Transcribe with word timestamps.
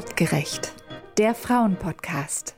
Artgerecht, 0.00 0.72
der 1.18 1.34
Frauenpodcast. 1.34 2.56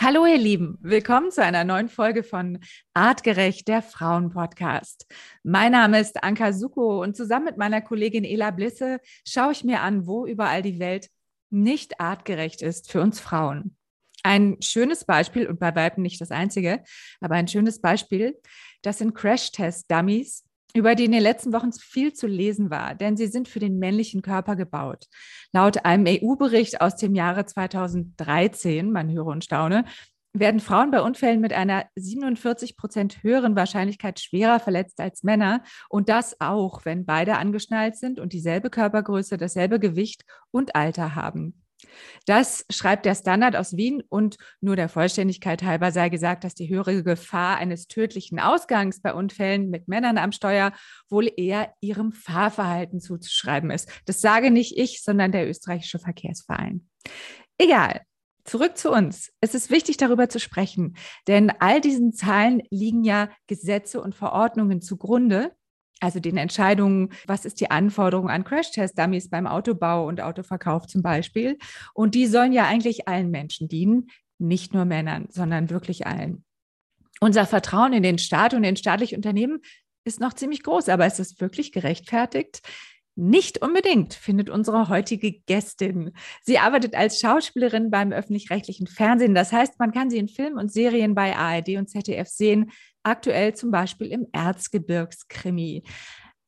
Hallo 0.00 0.26
ihr 0.26 0.36
Lieben, 0.36 0.78
willkommen 0.80 1.30
zu 1.30 1.40
einer 1.40 1.62
neuen 1.62 1.88
Folge 1.88 2.24
von 2.24 2.58
Artgerecht, 2.92 3.68
der 3.68 3.82
Frauenpodcast. 3.82 5.06
Mein 5.44 5.70
Name 5.70 6.00
ist 6.00 6.24
Anka 6.24 6.52
Suko 6.52 7.00
und 7.00 7.16
zusammen 7.16 7.44
mit 7.44 7.56
meiner 7.56 7.82
Kollegin 7.82 8.24
Ela 8.24 8.50
Blisse 8.50 8.98
schaue 9.24 9.52
ich 9.52 9.62
mir 9.62 9.80
an, 9.80 10.08
wo 10.08 10.26
überall 10.26 10.62
die 10.62 10.80
Welt 10.80 11.08
nicht 11.50 12.00
artgerecht 12.00 12.62
ist 12.62 12.90
für 12.90 13.00
uns 13.00 13.20
Frauen. 13.20 13.76
Ein 14.24 14.56
schönes 14.60 15.04
Beispiel, 15.04 15.46
und 15.46 15.60
bei 15.60 15.76
Weiben 15.76 16.02
nicht 16.02 16.20
das 16.20 16.32
einzige, 16.32 16.82
aber 17.20 17.36
ein 17.36 17.46
schönes 17.46 17.80
Beispiel, 17.80 18.40
das 18.82 18.98
sind 18.98 19.14
Crash-Test-Dummies, 19.14 20.42
über 20.74 20.94
die 20.94 21.04
in 21.04 21.12
den 21.12 21.22
letzten 21.22 21.52
Wochen 21.52 21.72
viel 21.72 22.12
zu 22.12 22.26
lesen 22.26 22.70
war, 22.70 22.94
denn 22.94 23.16
sie 23.16 23.26
sind 23.26 23.48
für 23.48 23.60
den 23.60 23.78
männlichen 23.78 24.22
Körper 24.22 24.56
gebaut. 24.56 25.06
Laut 25.52 25.84
einem 25.84 26.06
EU-Bericht 26.06 26.80
aus 26.80 26.96
dem 26.96 27.14
Jahre 27.14 27.44
2013, 27.44 28.90
man 28.90 29.10
höre 29.10 29.26
und 29.26 29.44
staune, 29.44 29.84
werden 30.34 30.60
Frauen 30.60 30.90
bei 30.90 31.02
Unfällen 31.02 31.40
mit 31.40 31.52
einer 31.52 31.84
47 31.94 32.76
Prozent 32.76 33.22
höheren 33.22 33.54
Wahrscheinlichkeit 33.54 34.18
schwerer 34.18 34.60
verletzt 34.60 34.98
als 34.98 35.22
Männer. 35.22 35.62
Und 35.90 36.08
das 36.08 36.40
auch, 36.40 36.84
wenn 36.84 37.04
beide 37.04 37.36
angeschnallt 37.36 37.96
sind 37.96 38.18
und 38.18 38.32
dieselbe 38.32 38.70
Körpergröße, 38.70 39.36
dasselbe 39.36 39.78
Gewicht 39.78 40.24
und 40.50 40.74
Alter 40.74 41.14
haben. 41.14 41.61
Das 42.26 42.64
schreibt 42.70 43.06
der 43.06 43.14
Standard 43.14 43.56
aus 43.56 43.76
Wien 43.76 44.02
und 44.08 44.36
nur 44.60 44.76
der 44.76 44.88
Vollständigkeit 44.88 45.62
halber 45.62 45.92
sei 45.92 46.08
gesagt, 46.08 46.44
dass 46.44 46.54
die 46.54 46.68
höhere 46.68 47.02
Gefahr 47.02 47.56
eines 47.56 47.86
tödlichen 47.86 48.38
Ausgangs 48.38 49.00
bei 49.00 49.12
Unfällen 49.14 49.70
mit 49.70 49.88
Männern 49.88 50.18
am 50.18 50.32
Steuer 50.32 50.72
wohl 51.08 51.30
eher 51.36 51.72
ihrem 51.80 52.12
Fahrverhalten 52.12 53.00
zuzuschreiben 53.00 53.70
ist. 53.70 53.90
Das 54.06 54.20
sage 54.20 54.50
nicht 54.50 54.76
ich, 54.76 55.02
sondern 55.02 55.32
der 55.32 55.48
österreichische 55.48 55.98
Verkehrsverein. 55.98 56.88
Egal. 57.58 58.02
Zurück 58.44 58.76
zu 58.76 58.90
uns. 58.90 59.32
Es 59.40 59.54
ist 59.54 59.70
wichtig, 59.70 59.98
darüber 59.98 60.28
zu 60.28 60.40
sprechen, 60.40 60.96
denn 61.28 61.52
all 61.60 61.80
diesen 61.80 62.12
Zahlen 62.12 62.60
liegen 62.70 63.04
ja 63.04 63.30
Gesetze 63.46 64.00
und 64.00 64.16
Verordnungen 64.16 64.82
zugrunde, 64.82 65.52
also 66.02 66.18
den 66.18 66.36
Entscheidungen, 66.36 67.10
was 67.26 67.44
ist 67.44 67.60
die 67.60 67.70
Anforderung 67.70 68.28
an 68.28 68.44
Crash-Test-Dummies 68.44 69.30
beim 69.30 69.46
Autobau 69.46 70.06
und 70.06 70.20
Autoverkauf 70.20 70.86
zum 70.86 71.02
Beispiel. 71.02 71.58
Und 71.94 72.14
die 72.14 72.26
sollen 72.26 72.52
ja 72.52 72.66
eigentlich 72.66 73.06
allen 73.08 73.30
Menschen 73.30 73.68
dienen, 73.68 74.08
nicht 74.38 74.74
nur 74.74 74.84
Männern, 74.84 75.26
sondern 75.30 75.70
wirklich 75.70 76.06
allen. 76.06 76.44
Unser 77.20 77.46
Vertrauen 77.46 77.92
in 77.92 78.02
den 78.02 78.18
Staat 78.18 78.52
und 78.52 78.64
in 78.64 78.76
staatliche 78.76 79.14
Unternehmen 79.14 79.60
ist 80.04 80.18
noch 80.18 80.32
ziemlich 80.32 80.64
groß, 80.64 80.88
aber 80.88 81.06
ist 81.06 81.20
es 81.20 81.40
wirklich 81.40 81.70
gerechtfertigt? 81.70 82.62
Nicht 83.14 83.62
unbedingt, 83.62 84.14
findet 84.14 84.50
unsere 84.50 84.88
heutige 84.88 85.32
Gästin. 85.46 86.12
Sie 86.42 86.58
arbeitet 86.58 86.94
als 86.94 87.20
Schauspielerin 87.20 87.90
beim 87.90 88.10
öffentlich-rechtlichen 88.10 88.86
Fernsehen. 88.86 89.34
Das 89.34 89.52
heißt, 89.52 89.78
man 89.78 89.92
kann 89.92 90.10
sie 90.10 90.18
in 90.18 90.28
Filmen 90.28 90.58
und 90.58 90.72
Serien 90.72 91.14
bei 91.14 91.36
ARD 91.36 91.76
und 91.76 91.90
ZDF 91.90 92.28
sehen, 92.28 92.72
aktuell 93.02 93.54
zum 93.54 93.70
Beispiel 93.70 94.08
im 94.08 94.26
Erzgebirgskrimi. 94.32 95.82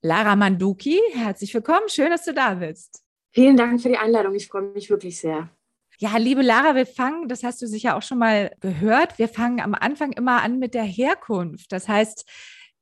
Lara 0.02 0.36
Manduki, 0.36 1.00
herzlich 1.14 1.55
willkommen. 1.55 1.88
Schön, 1.88 2.11
dass 2.11 2.24
du 2.24 2.34
da 2.34 2.55
bist. 2.55 3.02
Vielen 3.33 3.56
Dank 3.56 3.80
für 3.80 3.88
die 3.88 3.96
Einladung. 3.96 4.34
Ich 4.34 4.48
freue 4.48 4.62
mich 4.72 4.91
wirklich 4.91 5.19
sehr. 5.19 5.50
Ja, 5.98 6.16
liebe 6.19 6.42
Lara, 6.42 6.74
wir 6.74 6.86
fangen, 6.86 7.28
das 7.28 7.44
hast 7.44 7.62
du 7.62 7.66
sicher 7.66 7.96
auch 7.96 8.02
schon 8.02 8.19
mal 8.19 8.55
gehört, 8.61 9.19
wir 9.19 9.28
fangen 9.28 9.61
am 9.61 9.74
Anfang 9.74 10.12
immer 10.12 10.42
an 10.42 10.58
mit 10.58 10.74
der 10.74 10.83
Herkunft. 10.83 11.70
Das 11.70 11.88
heißt, 11.88 12.28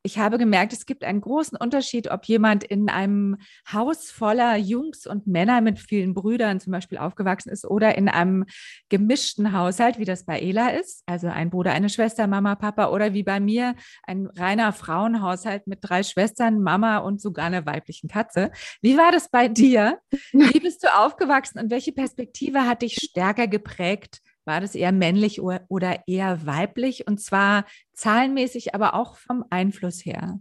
ich 0.04 0.18
habe 0.18 0.36
gemerkt, 0.36 0.72
es 0.72 0.84
gibt 0.84 1.04
einen 1.04 1.20
großen 1.20 1.56
Unterschied, 1.56 2.10
ob 2.10 2.24
jemand 2.24 2.64
in 2.64 2.88
einem 2.88 3.36
Haus 3.72 4.10
voller 4.10 4.56
Jungs 4.56 5.06
und 5.06 5.26
Männer 5.26 5.60
mit 5.60 5.78
vielen 5.78 6.12
Brüdern 6.12 6.58
zum 6.58 6.72
Beispiel 6.72 6.98
aufgewachsen 6.98 7.50
ist 7.50 7.64
oder 7.64 7.96
in 7.96 8.08
einem 8.08 8.44
gemischten 8.88 9.52
Haushalt, 9.52 9.98
wie 9.98 10.04
das 10.04 10.24
bei 10.24 10.40
Ela 10.40 10.70
ist, 10.70 11.04
also 11.06 11.28
ein 11.28 11.50
Bruder, 11.50 11.72
eine 11.72 11.88
Schwester, 11.88 12.26
Mama, 12.26 12.56
Papa 12.56 12.88
oder 12.88 13.14
wie 13.14 13.22
bei 13.22 13.38
mir 13.38 13.76
ein 14.02 14.26
reiner 14.26 14.72
Frauenhaushalt 14.72 15.66
mit 15.68 15.78
drei 15.82 16.02
Schwestern, 16.02 16.60
Mama 16.60 16.98
und 16.98 17.20
sogar 17.20 17.46
einer 17.46 17.64
weiblichen 17.64 18.08
Katze. 18.08 18.50
Wie 18.80 18.98
war 18.98 19.12
das 19.12 19.30
bei 19.30 19.46
dir? 19.46 20.00
Wie 20.32 20.60
bist 20.60 20.82
du 20.82 20.88
aufgewachsen 20.92 21.60
und 21.60 21.70
welche 21.70 21.92
Perspektive 21.92 22.66
hat 22.66 22.82
dich 22.82 22.96
stärker 22.96 23.46
geprägt 23.46 24.20
war 24.44 24.60
das 24.60 24.74
eher 24.74 24.92
männlich 24.92 25.40
oder 25.40 26.02
eher 26.06 26.46
weiblich? 26.46 27.06
Und 27.06 27.20
zwar 27.20 27.64
zahlenmäßig, 27.92 28.74
aber 28.74 28.94
auch 28.94 29.16
vom 29.16 29.44
Einfluss 29.50 30.04
her. 30.04 30.40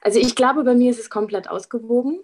Also 0.00 0.18
ich 0.18 0.34
glaube, 0.34 0.64
bei 0.64 0.74
mir 0.74 0.90
ist 0.90 0.98
es 0.98 1.10
komplett 1.10 1.48
ausgewogen. 1.48 2.20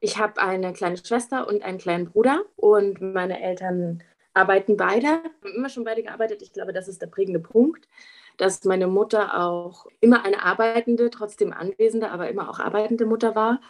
Ich 0.00 0.18
habe 0.18 0.40
eine 0.40 0.72
kleine 0.72 0.98
Schwester 0.98 1.48
und 1.48 1.62
einen 1.62 1.78
kleinen 1.78 2.10
Bruder 2.10 2.42
und 2.56 3.00
meine 3.00 3.40
Eltern 3.40 4.02
arbeiten 4.34 4.76
beide, 4.76 5.08
haben 5.08 5.54
immer 5.56 5.68
schon 5.68 5.84
beide 5.84 6.02
gearbeitet. 6.02 6.42
Ich 6.42 6.52
glaube, 6.52 6.72
das 6.72 6.86
ist 6.86 7.02
der 7.02 7.08
prägende 7.08 7.40
Punkt, 7.40 7.88
dass 8.36 8.64
meine 8.64 8.86
Mutter 8.86 9.40
auch 9.40 9.86
immer 10.00 10.24
eine 10.24 10.42
arbeitende, 10.44 11.10
trotzdem 11.10 11.52
anwesende, 11.52 12.10
aber 12.10 12.28
immer 12.28 12.48
auch 12.48 12.60
arbeitende 12.60 13.06
Mutter 13.06 13.34
war 13.34 13.60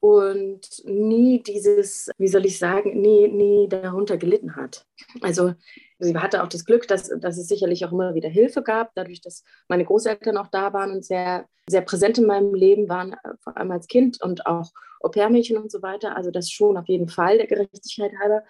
und 0.00 0.60
nie 0.84 1.42
dieses, 1.42 2.10
wie 2.18 2.28
soll 2.28 2.46
ich 2.46 2.58
sagen, 2.58 3.00
nie, 3.00 3.28
nie 3.28 3.68
darunter 3.68 4.16
gelitten 4.16 4.56
hat. 4.56 4.84
Also 5.20 5.54
sie 5.98 6.16
hatte 6.16 6.42
auch 6.42 6.48
das 6.48 6.64
Glück, 6.64 6.86
dass, 6.86 7.08
dass 7.08 7.38
es 7.38 7.48
sicherlich 7.48 7.84
auch 7.84 7.92
immer 7.92 8.14
wieder 8.14 8.28
Hilfe 8.28 8.62
gab, 8.62 8.92
dadurch, 8.94 9.20
dass 9.20 9.42
meine 9.68 9.84
Großeltern 9.84 10.36
auch 10.36 10.48
da 10.48 10.72
waren 10.72 10.92
und 10.92 11.04
sehr, 11.04 11.46
sehr 11.68 11.82
präsent 11.82 12.18
in 12.18 12.26
meinem 12.26 12.54
Leben 12.54 12.88
waren, 12.88 13.14
äh, 13.14 13.34
vor 13.40 13.56
allem 13.56 13.70
als 13.70 13.86
Kind 13.86 14.22
und 14.22 14.46
auch 14.46 14.70
Au-pair-Mädchen 15.00 15.56
und 15.56 15.70
so 15.70 15.82
weiter. 15.82 16.16
Also 16.16 16.30
das 16.30 16.50
schon 16.50 16.76
auf 16.76 16.88
jeden 16.88 17.08
Fall 17.08 17.38
der 17.38 17.46
Gerechtigkeit 17.46 18.12
halber. 18.20 18.42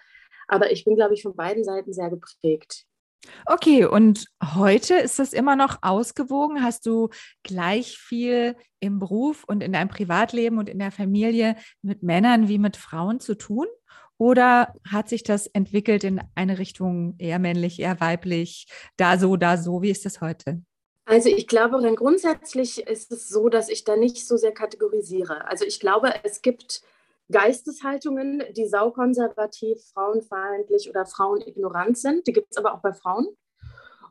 Aber 0.47 0.71
ich 0.71 0.85
bin, 0.85 0.95
glaube 0.95 1.13
ich, 1.13 1.23
von 1.23 1.35
beiden 1.35 1.63
Seiten 1.63 1.93
sehr 1.93 2.09
geprägt. 2.09 2.86
Okay, 3.45 3.85
und 3.85 4.25
heute 4.55 4.95
ist 4.95 5.19
das 5.19 5.33
immer 5.33 5.55
noch 5.55 5.79
ausgewogen? 5.81 6.63
Hast 6.63 6.85
du 6.85 7.09
gleich 7.43 7.97
viel 7.97 8.55
im 8.79 8.99
Beruf 8.99 9.43
und 9.45 9.63
in 9.63 9.73
deinem 9.73 9.89
Privatleben 9.89 10.57
und 10.57 10.69
in 10.69 10.79
der 10.79 10.91
Familie 10.91 11.55
mit 11.81 12.03
Männern 12.03 12.47
wie 12.47 12.57
mit 12.59 12.77
Frauen 12.77 13.19
zu 13.19 13.35
tun? 13.35 13.67
Oder 14.17 14.73
hat 14.89 15.09
sich 15.09 15.23
das 15.23 15.47
entwickelt 15.47 16.03
in 16.03 16.21
eine 16.35 16.57
Richtung 16.57 17.15
eher 17.19 17.39
männlich, 17.39 17.79
eher 17.79 17.99
weiblich, 17.99 18.67
da 18.97 19.17
so, 19.17 19.37
da 19.37 19.57
so? 19.57 19.81
Wie 19.81 19.91
ist 19.91 20.05
das 20.05 20.21
heute? 20.21 20.61
Also 21.05 21.29
ich 21.29 21.47
glaube, 21.47 21.79
grundsätzlich 21.95 22.85
ist 22.85 23.11
es 23.11 23.29
so, 23.29 23.47
dass 23.47 23.69
ich 23.69 23.85
da 23.85 23.95
nicht 23.95 24.27
so 24.27 24.35
sehr 24.35 24.51
kategorisiere. 24.51 25.45
Also 25.47 25.63
ich 25.63 25.79
glaube, 25.79 26.13
es 26.23 26.41
gibt 26.41 26.81
Geisteshaltungen, 27.31 28.43
die 28.51 28.67
saukonservativ, 28.67 29.79
frauenfeindlich 29.93 30.89
oder 30.89 31.05
frauenignorant 31.05 31.97
sind. 31.97 32.27
Die 32.27 32.33
gibt 32.33 32.47
es 32.51 32.57
aber 32.57 32.73
auch 32.73 32.81
bei 32.81 32.93
Frauen. 32.93 33.27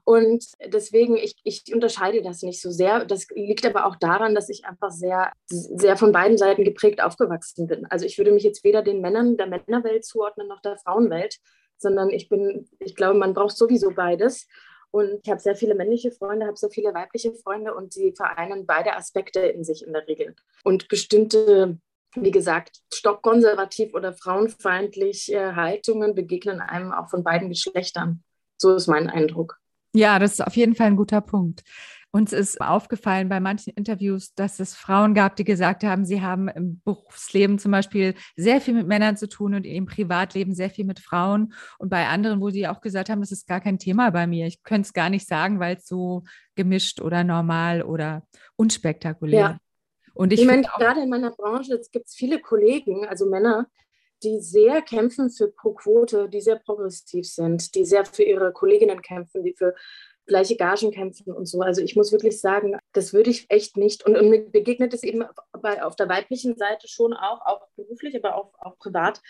Und 0.05 0.45
deswegen, 0.65 1.17
ich, 1.17 1.35
ich 1.43 1.65
unterscheide 1.75 2.23
das 2.23 2.43
nicht 2.43 2.63
so 2.63 2.71
sehr. 2.71 3.05
Das 3.05 3.27
liegt 3.35 3.67
aber 3.67 3.87
auch 3.87 3.97
daran, 3.97 4.37
dass 4.37 4.49
ich 4.49 4.65
einfach 4.65 4.93
sehr, 4.93 5.33
sehr 5.47 5.97
von 5.97 6.13
beiden 6.13 6.39
Seiten 6.39 6.63
geprägt 6.63 7.03
aufgewachsen 7.03 7.67
bin. 7.67 7.87
Also 7.87 8.07
ich 8.07 8.17
würde 8.17 8.31
mich 8.31 8.45
jetzt 8.45 8.63
weder 8.63 8.83
den 8.83 9.01
Männern 9.01 9.37
der 9.37 9.49
Männerwelt 9.49 10.05
zuordnen 10.05 10.47
noch 10.47 10.61
der 10.61 10.79
Frauenwelt, 10.79 11.39
sondern 11.77 12.11
ich 12.11 12.29
bin, 12.29 12.69
ich 12.79 12.95
glaube, 12.95 13.19
man 13.19 13.35
braucht 13.35 13.57
sowieso 13.57 13.91
beides. 13.91 14.47
Und 14.93 15.21
ich 15.25 15.31
habe 15.31 15.41
sehr 15.41 15.57
viele 15.57 15.75
männliche 15.75 16.13
Freunde, 16.13 16.47
habe 16.47 16.57
so 16.57 16.69
viele 16.69 16.95
weibliche 16.95 17.35
Freunde 17.35 17.75
und 17.75 17.93
sie 17.93 18.13
vereinen 18.13 18.65
beide 18.65 18.95
Aspekte 18.95 19.41
in 19.41 19.65
sich 19.65 19.85
in 19.85 19.93
der 19.93 20.07
Regel. 20.07 20.37
Und 20.63 20.87
bestimmte 20.87 21.79
wie 22.17 22.31
gesagt, 22.31 22.81
stockkonservativ 22.93 23.95
oder 23.95 24.13
frauenfeindliche 24.13 25.55
Haltungen 25.55 26.15
begegnen 26.15 26.61
einem 26.61 26.93
auch 26.93 27.09
von 27.11 27.23
beiden 27.23 27.49
Geschlechtern. 27.49 28.23
So 28.59 28.75
ist 28.75 28.87
mein 28.87 29.09
Eindruck. 29.09 29.59
Ja, 29.95 30.19
das 30.19 30.33
ist 30.33 30.47
auf 30.47 30.57
jeden 30.57 30.75
Fall 30.75 30.89
ein 30.89 30.97
guter 30.97 31.21
Punkt. 31.21 31.63
Uns 32.13 32.33
ist 32.33 32.63
aufgefallen 32.63 33.29
bei 33.29 33.41
manchen 33.41 33.75
Interviews, 33.75 34.33
dass 34.35 34.59
es 34.59 34.75
Frauen 34.75 35.13
gab, 35.13 35.37
die 35.37 35.45
gesagt 35.45 35.85
haben, 35.85 36.07
sie 36.07 36.23
haben 36.23 36.49
im 36.49 36.81
Berufsleben 36.83 37.59
zum 37.59 37.73
Beispiel 37.73 38.15
sehr 38.37 38.63
viel 38.63 38.73
mit 38.73 38.87
Männern 38.87 39.19
zu 39.19 39.29
tun 39.29 39.55
und 39.55 39.65
im 39.67 39.85
Privatleben 39.85 40.55
sehr 40.55 40.71
viel 40.71 40.87
mit 40.87 40.99
Frauen. 40.99 41.53
Und 41.79 41.91
bei 41.91 42.07
anderen, 42.07 42.41
wo 42.41 42.49
sie 42.49 42.69
auch 42.69 42.81
gesagt 42.81 43.11
haben, 43.11 43.21
das 43.21 43.33
ist 43.33 43.47
gar 43.47 43.61
kein 43.61 43.79
Thema 43.79 44.11
bei 44.11 44.27
mir. 44.27 44.47
Ich 44.47 44.63
könnte 44.63 44.87
es 44.87 44.93
gar 44.95 45.11
nicht 45.11 45.29
sagen, 45.29 45.61
weil 45.61 45.77
es 45.77 45.87
so 45.87 46.25
gemischt 46.55 47.03
oder 47.03 47.23
normal 47.23 47.83
oder 47.83 48.23
unspektakulär 48.57 49.41
ja. 49.41 49.59
Und 50.17 50.33
ich, 50.33 50.41
ich 50.41 50.47
meine, 50.47 50.63
gerade 50.63 51.03
in 51.03 51.11
meiner 51.11 51.31
Branche 51.31 51.79
gibt 51.93 52.07
es 52.07 52.15
viele 52.15 52.41
Kollegen, 52.41 53.07
also 53.07 53.27
Männer, 53.27 53.67
die 54.23 54.41
sehr 54.41 54.81
kämpfen 54.81 55.31
für 55.31 55.49
pro 55.49 55.75
Quote, 55.75 56.29
die 56.31 56.41
sehr 56.41 56.57
progressiv 56.57 57.27
sind, 57.27 57.75
die 57.75 57.85
sehr 57.85 58.07
für 58.07 58.23
ihre 58.23 58.53
Kolleginnen 58.53 59.03
kämpfen, 59.03 59.45
die 59.45 59.53
für 59.53 59.75
gleiche 60.27 60.57
Gagen 60.57 60.91
kämpfen 60.91 61.33
und 61.33 61.47
so. 61.47 61.61
Also 61.61 61.83
ich 61.83 61.97
muss 61.97 62.13
wirklich 62.13 62.41
sagen, 62.41 62.79
das 62.93 63.13
würde 63.13 63.31
ich 63.31 63.47
echt 63.51 63.77
nicht. 63.77 64.05
Und, 64.07 64.17
und 64.17 64.31
mir 64.31 64.51
begegnet 64.51 64.95
es 64.95 65.03
eben 65.03 65.23
bei, 65.53 65.85
auf 65.85 65.97
der 65.97 66.09
weiblichen 66.09 66.57
Seite 66.57 66.89
schon 66.89 67.13
auch, 67.13 67.45
auch 67.45 67.69
beruflich, 67.77 68.17
aber 68.17 68.37
auch, 68.37 68.55
auch 68.59 68.79
privat, 68.79 69.21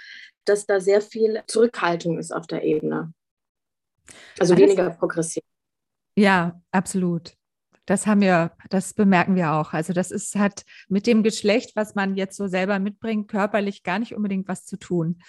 dass 0.45 0.67
da 0.67 0.81
sehr 0.81 1.03
viel 1.03 1.43
Zurückhaltung 1.49 2.19
ist 2.19 2.33
auf 2.33 2.47
der 2.47 2.63
Ebene. 2.63 3.13
Also 4.39 4.55
Alles 4.55 4.65
weniger 4.65 4.91
progressiv. 4.91 5.43
Ja, 6.17 6.63
absolut. 6.71 7.37
Das 7.87 8.07
haben 8.07 8.21
wir, 8.21 8.53
das 8.69 8.95
bemerken 8.95 9.37
wir 9.37 9.53
auch. 9.53 9.73
Also 9.73 9.93
das 9.93 10.11
ist, 10.11 10.35
hat 10.35 10.65
mit 10.89 11.07
dem 11.07 11.23
Geschlecht, 11.23 11.77
was 11.77 11.95
man 11.95 12.17
jetzt 12.17 12.37
so 12.37 12.49
selber 12.49 12.79
mitbringt, 12.79 13.29
körperlich 13.29 13.85
gar 13.85 13.99
nicht 13.99 14.15
unbedingt 14.15 14.49
was 14.49 14.67
zu 14.67 14.77
tun. 14.77 15.21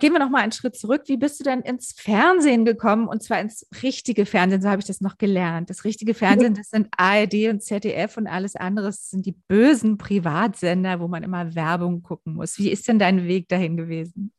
Gehen 0.00 0.12
wir 0.12 0.18
noch 0.18 0.30
mal 0.30 0.42
einen 0.42 0.50
Schritt 0.50 0.76
zurück. 0.76 1.02
Wie 1.06 1.16
bist 1.16 1.38
du 1.38 1.44
denn 1.44 1.60
ins 1.60 1.94
Fernsehen 1.96 2.64
gekommen? 2.64 3.06
Und 3.06 3.22
zwar 3.22 3.40
ins 3.40 3.64
richtige 3.80 4.26
Fernsehen, 4.26 4.60
so 4.60 4.68
habe 4.68 4.80
ich 4.80 4.86
das 4.86 5.00
noch 5.00 5.18
gelernt. 5.18 5.70
Das 5.70 5.84
richtige 5.84 6.14
Fernsehen, 6.14 6.54
das 6.54 6.70
sind 6.70 6.88
ARD 6.96 7.48
und 7.50 7.62
ZDF 7.62 8.16
und 8.16 8.26
alles 8.26 8.56
andere. 8.56 8.86
Das 8.86 9.10
sind 9.10 9.24
die 9.24 9.36
bösen 9.46 9.96
Privatsender, 9.96 10.98
wo 10.98 11.06
man 11.06 11.22
immer 11.22 11.54
Werbung 11.54 12.02
gucken 12.02 12.34
muss. 12.34 12.58
Wie 12.58 12.70
ist 12.70 12.88
denn 12.88 12.98
dein 12.98 13.28
Weg 13.28 13.48
dahin 13.48 13.76
gewesen? 13.76 14.32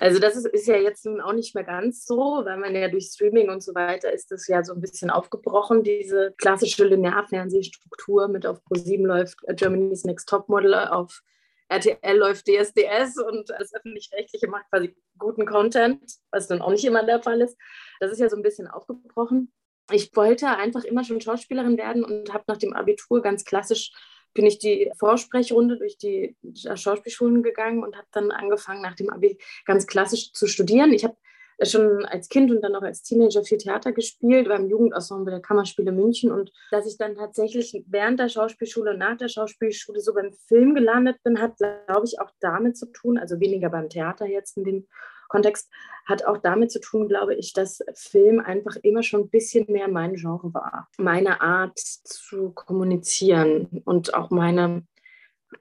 Also 0.00 0.18
das 0.18 0.36
ist, 0.36 0.46
ist, 0.46 0.66
ja 0.66 0.76
jetzt 0.76 1.04
nun 1.04 1.20
auch 1.20 1.32
nicht 1.32 1.54
mehr 1.54 1.64
ganz 1.64 2.06
so, 2.06 2.42
weil 2.44 2.56
man 2.56 2.74
ja 2.74 2.88
durch 2.88 3.06
Streaming 3.06 3.50
und 3.50 3.62
so 3.62 3.74
weiter 3.74 4.12
ist 4.12 4.30
das 4.30 4.46
ja 4.46 4.62
so 4.64 4.72
ein 4.72 4.80
bisschen 4.80 5.10
aufgebrochen, 5.10 5.82
diese 5.82 6.32
klassische 6.38 6.84
Linearfernsehstruktur 6.84 8.28
mit 8.28 8.46
auf 8.46 8.62
ProSieben 8.64 9.06
läuft 9.06 9.38
Germany's 9.48 10.04
Next 10.04 10.28
Topmodel, 10.28 10.74
auf 10.74 11.22
RTL 11.68 12.16
läuft 12.16 12.46
DSDS 12.46 13.18
und 13.18 13.50
das 13.50 13.74
Öffentlich-Rechtliche 13.74 14.48
macht 14.48 14.70
quasi 14.70 14.96
guten 15.18 15.44
Content, 15.44 16.00
was 16.30 16.46
dann 16.48 16.62
auch 16.62 16.70
nicht 16.70 16.84
immer 16.84 17.04
der 17.04 17.22
Fall 17.22 17.40
ist. 17.42 17.58
Das 18.00 18.10
ist 18.10 18.20
ja 18.20 18.30
so 18.30 18.36
ein 18.36 18.42
bisschen 18.42 18.68
aufgebrochen. 18.68 19.52
Ich 19.90 20.14
wollte 20.16 20.48
einfach 20.48 20.84
immer 20.84 21.04
schon 21.04 21.20
Schauspielerin 21.20 21.76
werden 21.76 22.04
und 22.04 22.32
habe 22.32 22.44
nach 22.46 22.56
dem 22.56 22.72
Abitur 22.72 23.22
ganz 23.22 23.44
klassisch 23.44 23.92
bin 24.38 24.46
ich 24.46 24.60
die 24.60 24.88
Vorsprechrunde 24.96 25.78
durch 25.78 25.98
die 25.98 26.36
Schauspielschulen 26.54 27.42
gegangen 27.42 27.82
und 27.82 27.96
habe 27.96 28.06
dann 28.12 28.30
angefangen, 28.30 28.82
nach 28.82 28.94
dem 28.94 29.10
Abi 29.10 29.36
ganz 29.66 29.88
klassisch 29.88 30.32
zu 30.32 30.46
studieren. 30.46 30.92
Ich 30.92 31.02
habe 31.02 31.16
schon 31.64 32.04
als 32.04 32.28
Kind 32.28 32.52
und 32.52 32.60
dann 32.62 32.76
auch 32.76 32.82
als 32.82 33.02
Teenager 33.02 33.42
viel 33.42 33.58
Theater 33.58 33.90
gespielt, 33.90 34.46
beim 34.46 34.68
Jugendensemble 34.68 35.32
der 35.32 35.40
Kammerspiele 35.40 35.90
München 35.90 36.30
und 36.30 36.52
dass 36.70 36.86
ich 36.86 36.96
dann 36.98 37.16
tatsächlich 37.16 37.82
während 37.88 38.20
der 38.20 38.28
Schauspielschule 38.28 38.92
und 38.92 38.98
nach 38.98 39.16
der 39.16 39.26
Schauspielschule 39.26 39.98
so 39.98 40.14
beim 40.14 40.32
Film 40.46 40.76
gelandet 40.76 41.16
bin, 41.24 41.40
hat, 41.40 41.56
glaube 41.56 42.04
ich, 42.04 42.20
auch 42.20 42.30
damit 42.38 42.76
zu 42.76 42.86
tun, 42.92 43.18
also 43.18 43.40
weniger 43.40 43.70
beim 43.70 43.88
Theater 43.88 44.26
jetzt 44.26 44.56
in 44.56 44.62
dem 44.62 44.86
Kontext, 45.28 45.70
hat 46.06 46.24
auch 46.24 46.38
damit 46.38 46.72
zu 46.72 46.80
tun, 46.80 47.08
glaube 47.08 47.34
ich, 47.34 47.52
dass 47.52 47.80
Film 47.94 48.40
einfach 48.40 48.76
immer 48.82 49.02
schon 49.02 49.22
ein 49.22 49.30
bisschen 49.30 49.70
mehr 49.70 49.88
mein 49.88 50.14
Genre 50.14 50.52
war. 50.54 50.88
Meine 50.98 51.40
Art 51.40 51.78
zu 51.78 52.50
kommunizieren 52.50 53.82
und 53.84 54.14
auch 54.14 54.30
meine, 54.30 54.86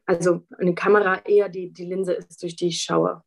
also 0.06 0.42
eine 0.58 0.74
Kamera 0.74 1.22
eher 1.26 1.50
die, 1.50 1.72
die 1.72 1.86
Linse 1.86 2.14
ist, 2.14 2.42
durch 2.42 2.56
die 2.56 2.68
ich 2.68 2.82
schaue, 2.82 3.24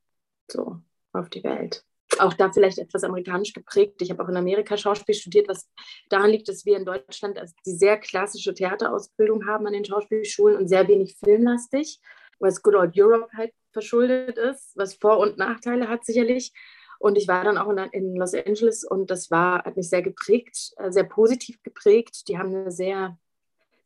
so 0.50 0.78
auf 1.12 1.28
die 1.28 1.44
Welt 1.44 1.84
auch 2.18 2.34
da 2.34 2.50
vielleicht 2.52 2.78
etwas 2.78 3.04
amerikanisch 3.04 3.52
geprägt. 3.52 4.02
Ich 4.02 4.10
habe 4.10 4.22
auch 4.22 4.28
in 4.28 4.36
Amerika 4.36 4.76
Schauspiel 4.76 5.14
studiert, 5.14 5.48
was 5.48 5.68
daran 6.08 6.30
liegt, 6.30 6.48
dass 6.48 6.64
wir 6.64 6.76
in 6.76 6.84
Deutschland 6.84 7.40
die 7.66 7.72
sehr 7.72 7.98
klassische 7.98 8.54
Theaterausbildung 8.54 9.46
haben 9.46 9.66
an 9.66 9.72
den 9.72 9.84
Schauspielschulen 9.84 10.56
und 10.56 10.68
sehr 10.68 10.86
wenig 10.88 11.16
filmlastig, 11.16 12.00
was 12.38 12.62
Good 12.62 12.74
Old 12.74 12.92
Europe 12.98 13.28
halt 13.36 13.52
verschuldet 13.72 14.38
ist, 14.38 14.76
was 14.76 14.94
Vor- 14.94 15.18
und 15.18 15.38
Nachteile 15.38 15.88
hat 15.88 16.04
sicherlich. 16.04 16.52
Und 17.00 17.16
ich 17.16 17.26
war 17.28 17.44
dann 17.44 17.56
auch 17.56 17.70
in, 17.92 18.14
Los 18.14 18.34
Angeles 18.34 18.84
und 18.84 19.10
das 19.10 19.30
war, 19.30 19.64
hat 19.64 19.76
mich 19.76 19.88
sehr 19.88 20.02
geprägt, 20.02 20.72
äh, 20.76 20.92
sehr 20.92 21.04
positiv 21.04 21.62
geprägt. 21.62 22.28
Die 22.28 22.36
haben 22.36 22.54
eine 22.54 22.70
sehr, 22.70 23.16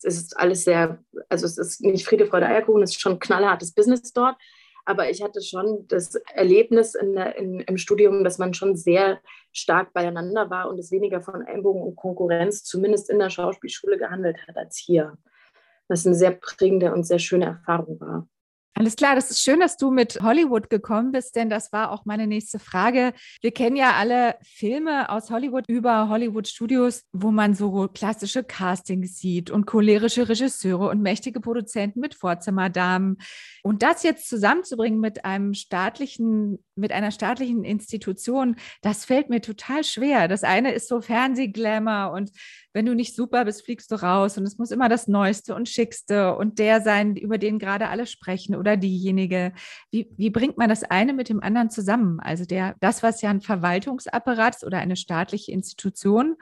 es 0.02 0.16
ist 0.16 0.36
alles 0.36 0.64
sehr, 0.64 0.98
also 1.28 1.46
es 1.46 1.56
ist 1.56 1.80
nicht 1.82 2.04
Friede, 2.04 2.26
Freude, 2.26 2.46
Eierkuchen, 2.46 2.82
es 2.82 2.90
ist 2.90 3.00
schon 3.00 3.20
knallhartes 3.20 3.72
Business 3.72 4.12
dort. 4.12 4.36
Aber 4.84 5.08
ich 5.10 5.22
hatte 5.22 5.40
schon 5.40 5.86
das 5.88 6.16
Erlebnis 6.34 6.94
in 6.94 7.14
der, 7.14 7.36
in, 7.36 7.60
im 7.60 7.78
Studium, 7.78 8.24
dass 8.24 8.38
man 8.38 8.52
schon 8.52 8.76
sehr 8.76 9.20
stark 9.52 9.92
beieinander 9.92 10.50
war 10.50 10.68
und 10.68 10.78
es 10.78 10.90
weniger 10.90 11.22
von 11.22 11.46
Ellbogen 11.46 11.82
und 11.82 11.96
Konkurrenz, 11.96 12.64
zumindest 12.64 13.08
in 13.10 13.20
der 13.20 13.30
Schauspielschule, 13.30 13.96
gehandelt 13.96 14.36
hat 14.46 14.56
als 14.56 14.76
hier. 14.76 15.16
Was 15.86 16.04
eine 16.04 16.16
sehr 16.16 16.32
prägende 16.32 16.92
und 16.92 17.04
sehr 17.04 17.20
schöne 17.20 17.46
Erfahrung 17.46 18.00
war. 18.00 18.28
Alles 18.76 18.96
klar, 18.96 19.14
das 19.14 19.30
ist 19.30 19.40
schön, 19.40 19.60
dass 19.60 19.76
du 19.76 19.92
mit 19.92 20.18
Hollywood 20.20 20.68
gekommen 20.68 21.12
bist, 21.12 21.36
denn 21.36 21.48
das 21.48 21.72
war 21.72 21.92
auch 21.92 22.06
meine 22.06 22.26
nächste 22.26 22.58
Frage. 22.58 23.12
Wir 23.40 23.52
kennen 23.52 23.76
ja 23.76 23.92
alle 23.92 24.34
Filme 24.42 25.10
aus 25.10 25.30
Hollywood 25.30 25.68
über 25.68 26.08
Hollywood 26.08 26.48
Studios, 26.48 27.04
wo 27.12 27.30
man 27.30 27.54
so 27.54 27.86
klassische 27.86 28.42
Castings 28.42 29.18
sieht 29.18 29.48
und 29.48 29.66
cholerische 29.66 30.28
Regisseure 30.28 30.88
und 30.88 31.02
mächtige 31.02 31.38
Produzenten 31.38 32.00
mit 32.00 32.16
Vorzimmerdamen. 32.16 33.18
Und 33.62 33.84
das 33.84 34.02
jetzt 34.02 34.28
zusammenzubringen 34.28 34.98
mit 34.98 35.24
einem 35.24 35.54
staatlichen, 35.54 36.58
mit 36.74 36.90
einer 36.90 37.12
staatlichen 37.12 37.62
Institution, 37.62 38.56
das 38.82 39.04
fällt 39.04 39.30
mir 39.30 39.40
total 39.40 39.84
schwer. 39.84 40.26
Das 40.26 40.42
eine 40.42 40.72
ist 40.72 40.88
so 40.88 41.00
Fernsehglamour 41.00 42.10
und 42.12 42.32
wenn 42.74 42.86
du 42.86 42.94
nicht 42.96 43.14
super 43.14 43.44
bist, 43.44 43.64
fliegst 43.64 43.92
du 43.92 43.94
raus 43.94 44.36
und 44.36 44.44
es 44.44 44.58
muss 44.58 44.72
immer 44.72 44.88
das 44.88 45.06
Neueste 45.06 45.54
und 45.54 45.68
Schickste 45.68 46.34
und 46.34 46.58
der 46.58 46.80
sein, 46.80 47.14
über 47.14 47.38
den 47.38 47.60
gerade 47.60 47.88
alle 47.88 48.04
sprechen 48.04 48.56
oder 48.64 48.78
diejenige. 48.78 49.52
Wie, 49.90 50.10
wie 50.16 50.30
bringt 50.30 50.56
man 50.56 50.70
das 50.70 50.82
eine 50.82 51.12
mit 51.12 51.28
dem 51.28 51.42
anderen 51.42 51.68
zusammen? 51.68 52.18
Also 52.20 52.46
der, 52.46 52.74
das, 52.80 53.02
was 53.02 53.20
ja 53.20 53.28
ein 53.28 53.42
Verwaltungsapparat 53.42 54.56
ist 54.56 54.64
oder 54.64 54.78
eine 54.78 54.96
staatliche 54.96 55.52
Institution 55.52 56.36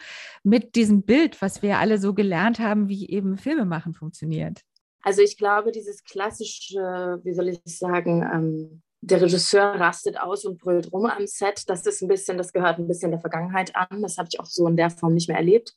mit 0.44 0.76
diesem 0.76 1.02
Bild, 1.02 1.42
was 1.42 1.62
wir 1.62 1.78
alle 1.78 1.98
so 1.98 2.14
gelernt 2.14 2.60
haben, 2.60 2.88
wie 2.88 3.08
eben 3.10 3.36
Filme 3.36 3.64
machen 3.64 3.92
funktioniert. 3.92 4.60
Also 5.02 5.20
ich 5.20 5.36
glaube, 5.36 5.72
dieses 5.72 6.04
klassische, 6.04 7.20
wie 7.24 7.34
soll 7.34 7.48
ich 7.48 7.60
sagen, 7.64 8.22
ähm, 8.32 8.82
der 9.04 9.20
Regisseur 9.20 9.64
rastet 9.80 10.20
aus 10.20 10.44
und 10.44 10.58
brüllt 10.58 10.92
rum 10.92 11.06
am 11.06 11.26
Set. 11.26 11.64
Das 11.68 11.84
ist 11.84 12.02
ein 12.02 12.08
bisschen, 12.08 12.38
das 12.38 12.52
gehört 12.52 12.78
ein 12.78 12.86
bisschen 12.86 13.10
der 13.10 13.18
Vergangenheit 13.18 13.74
an. 13.74 14.00
Das 14.00 14.16
habe 14.16 14.28
ich 14.30 14.38
auch 14.38 14.46
so 14.46 14.68
in 14.68 14.76
der 14.76 14.90
Form 14.90 15.14
nicht 15.14 15.28
mehr 15.28 15.38
erlebt. 15.38 15.74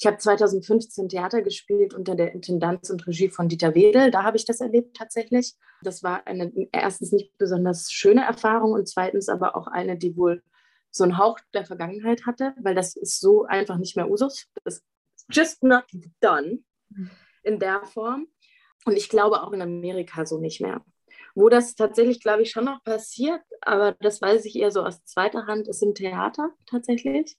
Ich 0.00 0.06
habe 0.06 0.16
2015 0.16 1.08
Theater 1.08 1.42
gespielt 1.42 1.92
unter 1.92 2.14
der 2.14 2.32
Intendanz 2.32 2.88
und 2.88 3.04
Regie 3.08 3.30
von 3.30 3.48
Dieter 3.48 3.74
Wedel. 3.74 4.12
Da 4.12 4.22
habe 4.22 4.36
ich 4.36 4.44
das 4.44 4.60
erlebt 4.60 4.96
tatsächlich. 4.96 5.54
Das 5.82 6.04
war 6.04 6.24
eine 6.26 6.52
erstens 6.72 7.10
nicht 7.10 7.36
besonders 7.36 7.90
schöne 7.90 8.24
Erfahrung 8.24 8.72
und 8.72 8.88
zweitens 8.88 9.28
aber 9.28 9.56
auch 9.56 9.66
eine, 9.66 9.98
die 9.98 10.16
wohl 10.16 10.42
so 10.92 11.02
einen 11.02 11.18
Hauch 11.18 11.40
der 11.52 11.64
Vergangenheit 11.64 12.26
hatte, 12.26 12.54
weil 12.60 12.76
das 12.76 12.94
ist 12.94 13.18
so 13.18 13.44
einfach 13.44 13.76
nicht 13.76 13.96
mehr 13.96 14.08
Usus. 14.08 14.46
Das 14.62 14.76
ist 14.76 14.84
just 15.30 15.64
not 15.64 15.84
done 16.20 16.60
in 17.42 17.58
der 17.58 17.84
Form. 17.84 18.28
Und 18.84 18.96
ich 18.96 19.08
glaube 19.08 19.42
auch 19.42 19.52
in 19.52 19.60
Amerika 19.60 20.24
so 20.26 20.38
nicht 20.38 20.60
mehr. 20.60 20.84
Wo 21.34 21.48
das 21.48 21.74
tatsächlich, 21.74 22.20
glaube 22.20 22.42
ich, 22.42 22.52
schon 22.52 22.64
noch 22.64 22.84
passiert, 22.84 23.42
aber 23.62 23.96
das 24.00 24.22
weiß 24.22 24.44
ich 24.44 24.54
eher 24.54 24.70
so 24.70 24.82
aus 24.82 25.04
zweiter 25.04 25.46
Hand, 25.46 25.66
ist 25.66 25.82
im 25.82 25.94
Theater 25.94 26.50
tatsächlich 26.66 27.36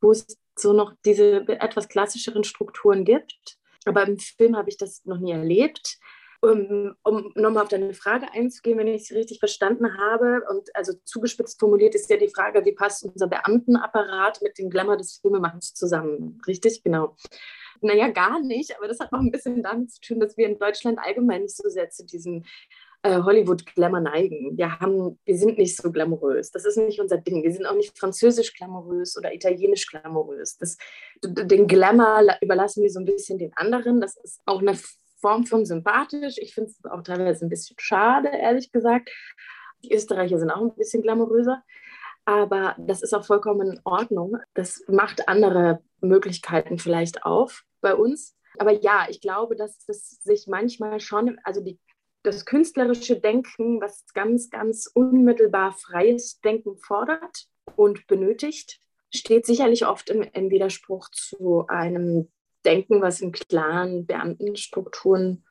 wo 0.00 0.10
es 0.10 0.38
so 0.58 0.72
noch 0.72 0.94
diese 1.04 1.46
etwas 1.48 1.88
klassischeren 1.88 2.44
Strukturen 2.44 3.04
gibt. 3.04 3.58
Aber 3.84 4.06
im 4.06 4.18
Film 4.18 4.56
habe 4.56 4.68
ich 4.68 4.76
das 4.76 5.04
noch 5.04 5.18
nie 5.18 5.32
erlebt. 5.32 5.98
Um, 6.42 6.94
um 7.02 7.32
nochmal 7.34 7.62
auf 7.62 7.70
deine 7.70 7.94
Frage 7.94 8.30
einzugehen, 8.32 8.78
wenn 8.78 8.88
ich 8.88 9.08
sie 9.08 9.14
richtig 9.14 9.38
verstanden 9.38 9.96
habe, 9.96 10.42
und 10.50 10.68
also 10.76 10.92
zugespitzt 11.04 11.58
formuliert 11.58 11.94
ist 11.94 12.10
ja 12.10 12.18
die 12.18 12.28
Frage, 12.28 12.64
wie 12.64 12.72
passt 12.72 13.04
unser 13.04 13.26
Beamtenapparat 13.26 14.42
mit 14.42 14.58
dem 14.58 14.68
Glamour 14.68 14.98
des 14.98 15.18
Filmemachens 15.22 15.72
zusammen? 15.72 16.38
Richtig? 16.46 16.82
Genau. 16.84 17.16
Naja, 17.80 18.08
gar 18.10 18.40
nicht, 18.40 18.76
aber 18.76 18.86
das 18.86 19.00
hat 19.00 19.12
noch 19.12 19.20
ein 19.20 19.30
bisschen 19.30 19.62
damit 19.62 19.90
zu 19.90 20.00
tun, 20.00 20.20
dass 20.20 20.36
wir 20.36 20.46
in 20.46 20.58
Deutschland 20.58 20.98
allgemein 20.98 21.42
nicht 21.42 21.56
so 21.56 21.68
sehr 21.68 21.88
zu 21.88 22.04
diesem 22.04 22.44
äh, 23.02 23.22
Hollywood-Glamour 23.22 24.00
neigen. 24.00 24.56
Wir, 24.56 24.78
haben, 24.78 25.18
wir 25.24 25.36
sind 25.36 25.58
nicht 25.58 25.76
so 25.76 25.90
glamourös. 25.90 26.50
Das 26.50 26.64
ist 26.64 26.76
nicht 26.76 27.00
unser 27.00 27.18
Ding. 27.18 27.42
Wir 27.42 27.52
sind 27.52 27.66
auch 27.66 27.74
nicht 27.74 27.98
französisch 27.98 28.54
glamourös 28.54 29.16
oder 29.16 29.32
italienisch 29.32 29.86
glamourös. 29.86 30.58
Das, 30.58 30.76
den 31.22 31.66
Glamour 31.66 32.22
überlassen 32.40 32.82
wir 32.82 32.90
so 32.90 33.00
ein 33.00 33.06
bisschen 33.06 33.38
den 33.38 33.52
anderen. 33.56 34.00
Das 34.00 34.16
ist 34.16 34.40
auch 34.46 34.60
eine 34.60 34.78
Form 35.20 35.46
von 35.46 35.64
sympathisch. 35.64 36.36
Ich 36.38 36.54
finde 36.54 36.70
es 36.70 36.84
auch 36.90 37.02
teilweise 37.02 37.46
ein 37.46 37.48
bisschen 37.48 37.76
schade, 37.78 38.28
ehrlich 38.28 38.72
gesagt. 38.72 39.10
Die 39.84 39.94
Österreicher 39.94 40.38
sind 40.38 40.50
auch 40.50 40.62
ein 40.62 40.76
bisschen 40.76 41.02
glamouröser. 41.02 41.62
Aber 42.24 42.74
das 42.78 43.02
ist 43.02 43.14
auch 43.14 43.24
vollkommen 43.24 43.72
in 43.72 43.80
Ordnung. 43.84 44.38
Das 44.54 44.82
macht 44.88 45.28
andere 45.28 45.80
Möglichkeiten 46.00 46.78
vielleicht 46.78 47.24
auf 47.24 47.62
bei 47.80 47.94
uns. 47.94 48.36
Aber 48.58 48.72
ja, 48.72 49.06
ich 49.08 49.20
glaube, 49.20 49.54
dass 49.54 49.84
es 49.86 50.22
sich 50.22 50.46
manchmal 50.48 50.98
schon, 51.00 51.38
also 51.44 51.60
die 51.60 51.78
das 52.26 52.44
künstlerische 52.44 53.20
Denken, 53.20 53.80
was 53.80 54.04
ganz, 54.12 54.50
ganz 54.50 54.90
unmittelbar 54.92 55.72
freies 55.72 56.40
Denken 56.40 56.76
fordert 56.76 57.46
und 57.76 58.06
benötigt, 58.06 58.80
steht 59.14 59.46
sicherlich 59.46 59.86
oft 59.86 60.10
im, 60.10 60.22
im 60.22 60.50
Widerspruch 60.50 61.08
zu 61.10 61.66
einem 61.68 62.28
Denken, 62.64 63.00
was 63.00 63.20
in 63.20 63.32
klaren 63.32 64.06
Beamtenstrukturen 64.06 65.44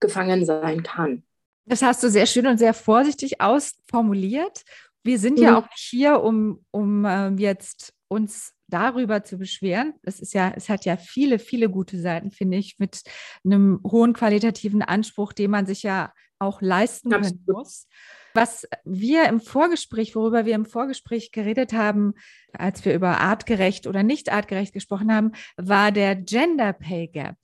gefangen 0.00 0.46
sein 0.46 0.82
kann. 0.82 1.24
Das 1.66 1.82
hast 1.82 2.02
du 2.02 2.10
sehr 2.10 2.26
schön 2.26 2.46
und 2.46 2.58
sehr 2.58 2.74
vorsichtig 2.74 3.40
ausformuliert. 3.40 4.64
Wir 5.02 5.18
sind 5.18 5.38
mhm. 5.38 5.44
ja 5.44 5.58
auch 5.58 5.68
nicht 5.70 5.88
hier, 5.90 6.22
um, 6.22 6.64
um 6.70 7.04
äh, 7.04 7.28
jetzt 7.36 7.94
uns 8.08 8.54
darüber 8.74 9.22
zu 9.22 9.38
beschweren. 9.38 9.94
Es 10.02 10.20
ist 10.20 10.34
ja, 10.34 10.52
es 10.54 10.68
hat 10.68 10.84
ja 10.84 10.96
viele, 10.96 11.38
viele 11.38 11.70
gute 11.70 11.98
Seiten, 12.00 12.30
finde 12.30 12.58
ich, 12.58 12.78
mit 12.78 13.02
einem 13.44 13.80
hohen 13.86 14.12
qualitativen 14.12 14.82
Anspruch, 14.82 15.32
den 15.32 15.50
man 15.50 15.66
sich 15.66 15.84
ja 15.84 16.12
auch 16.40 16.60
leisten 16.60 17.10
können 17.10 17.44
muss. 17.46 17.86
Was 18.34 18.66
wir 18.84 19.28
im 19.28 19.40
Vorgespräch, 19.40 20.16
worüber 20.16 20.44
wir 20.44 20.56
im 20.56 20.66
Vorgespräch 20.66 21.30
geredet 21.30 21.72
haben, 21.72 22.14
als 22.52 22.84
wir 22.84 22.92
über 22.92 23.20
artgerecht 23.20 23.86
oder 23.86 24.02
nicht 24.02 24.32
artgerecht 24.32 24.72
gesprochen 24.72 25.12
haben, 25.12 25.32
war 25.56 25.92
der 25.92 26.16
Gender 26.16 26.72
Pay 26.72 27.06
Gap. 27.08 27.36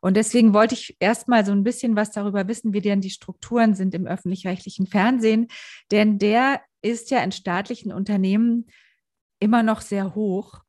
Und 0.00 0.16
deswegen 0.16 0.54
wollte 0.54 0.74
ich 0.74 0.96
erstmal 1.00 1.44
so 1.44 1.52
ein 1.52 1.64
bisschen 1.64 1.96
was 1.96 2.12
darüber 2.12 2.48
wissen, 2.48 2.72
wie 2.72 2.80
denn 2.80 3.02
die 3.02 3.10
Strukturen 3.10 3.74
sind 3.74 3.94
im 3.94 4.06
öffentlich-rechtlichen 4.06 4.86
Fernsehen. 4.86 5.48
Denn 5.90 6.18
der 6.18 6.62
ist 6.80 7.10
ja 7.10 7.18
in 7.22 7.32
staatlichen 7.32 7.92
Unternehmen 7.92 8.66
immer 9.40 9.62
noch 9.62 9.80
sehr 9.80 10.14
hoch. 10.14 10.60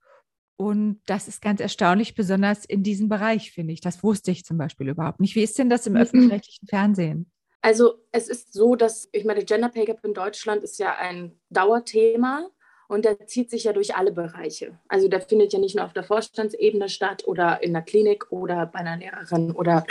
Und 0.59 0.99
das 1.05 1.29
ist 1.29 1.41
ganz 1.41 1.61
erstaunlich, 1.61 2.15
besonders 2.15 2.65
in 2.65 2.83
diesem 2.83 3.07
Bereich, 3.07 3.53
finde 3.53 3.71
ich. 3.71 3.79
Das 3.79 4.03
wusste 4.03 4.31
ich 4.31 4.43
zum 4.43 4.57
Beispiel 4.57 4.89
überhaupt 4.89 5.21
nicht. 5.21 5.33
Wie 5.35 5.41
ist 5.41 5.57
denn 5.57 5.69
das 5.69 5.87
im 5.87 5.93
mhm. 5.93 6.01
öffentlich-rechtlichen 6.01 6.67
Fernsehen? 6.67 7.31
Also 7.61 7.93
es 8.11 8.27
ist 8.27 8.51
so, 8.51 8.75
dass, 8.75 9.07
ich 9.13 9.23
meine, 9.23 9.45
Gender 9.45 9.69
Pay 9.69 9.85
Gap 9.85 10.03
in 10.03 10.13
Deutschland 10.13 10.61
ist 10.63 10.77
ja 10.77 10.97
ein 10.97 11.39
Dauerthema 11.49 12.49
und 12.89 13.05
der 13.05 13.25
zieht 13.25 13.49
sich 13.49 13.63
ja 13.63 13.71
durch 13.71 13.95
alle 13.95 14.11
Bereiche. 14.11 14.77
Also 14.89 15.07
der 15.07 15.21
findet 15.21 15.53
ja 15.53 15.59
nicht 15.59 15.77
nur 15.77 15.85
auf 15.85 15.93
der 15.93 16.03
Vorstandsebene 16.03 16.89
statt 16.89 17.23
oder 17.25 17.63
in 17.63 17.71
der 17.71 17.81
Klinik 17.81 18.29
oder 18.29 18.65
bei 18.65 18.79
einer 18.79 18.97
Lehrerin 18.97 19.51
oder 19.51 19.85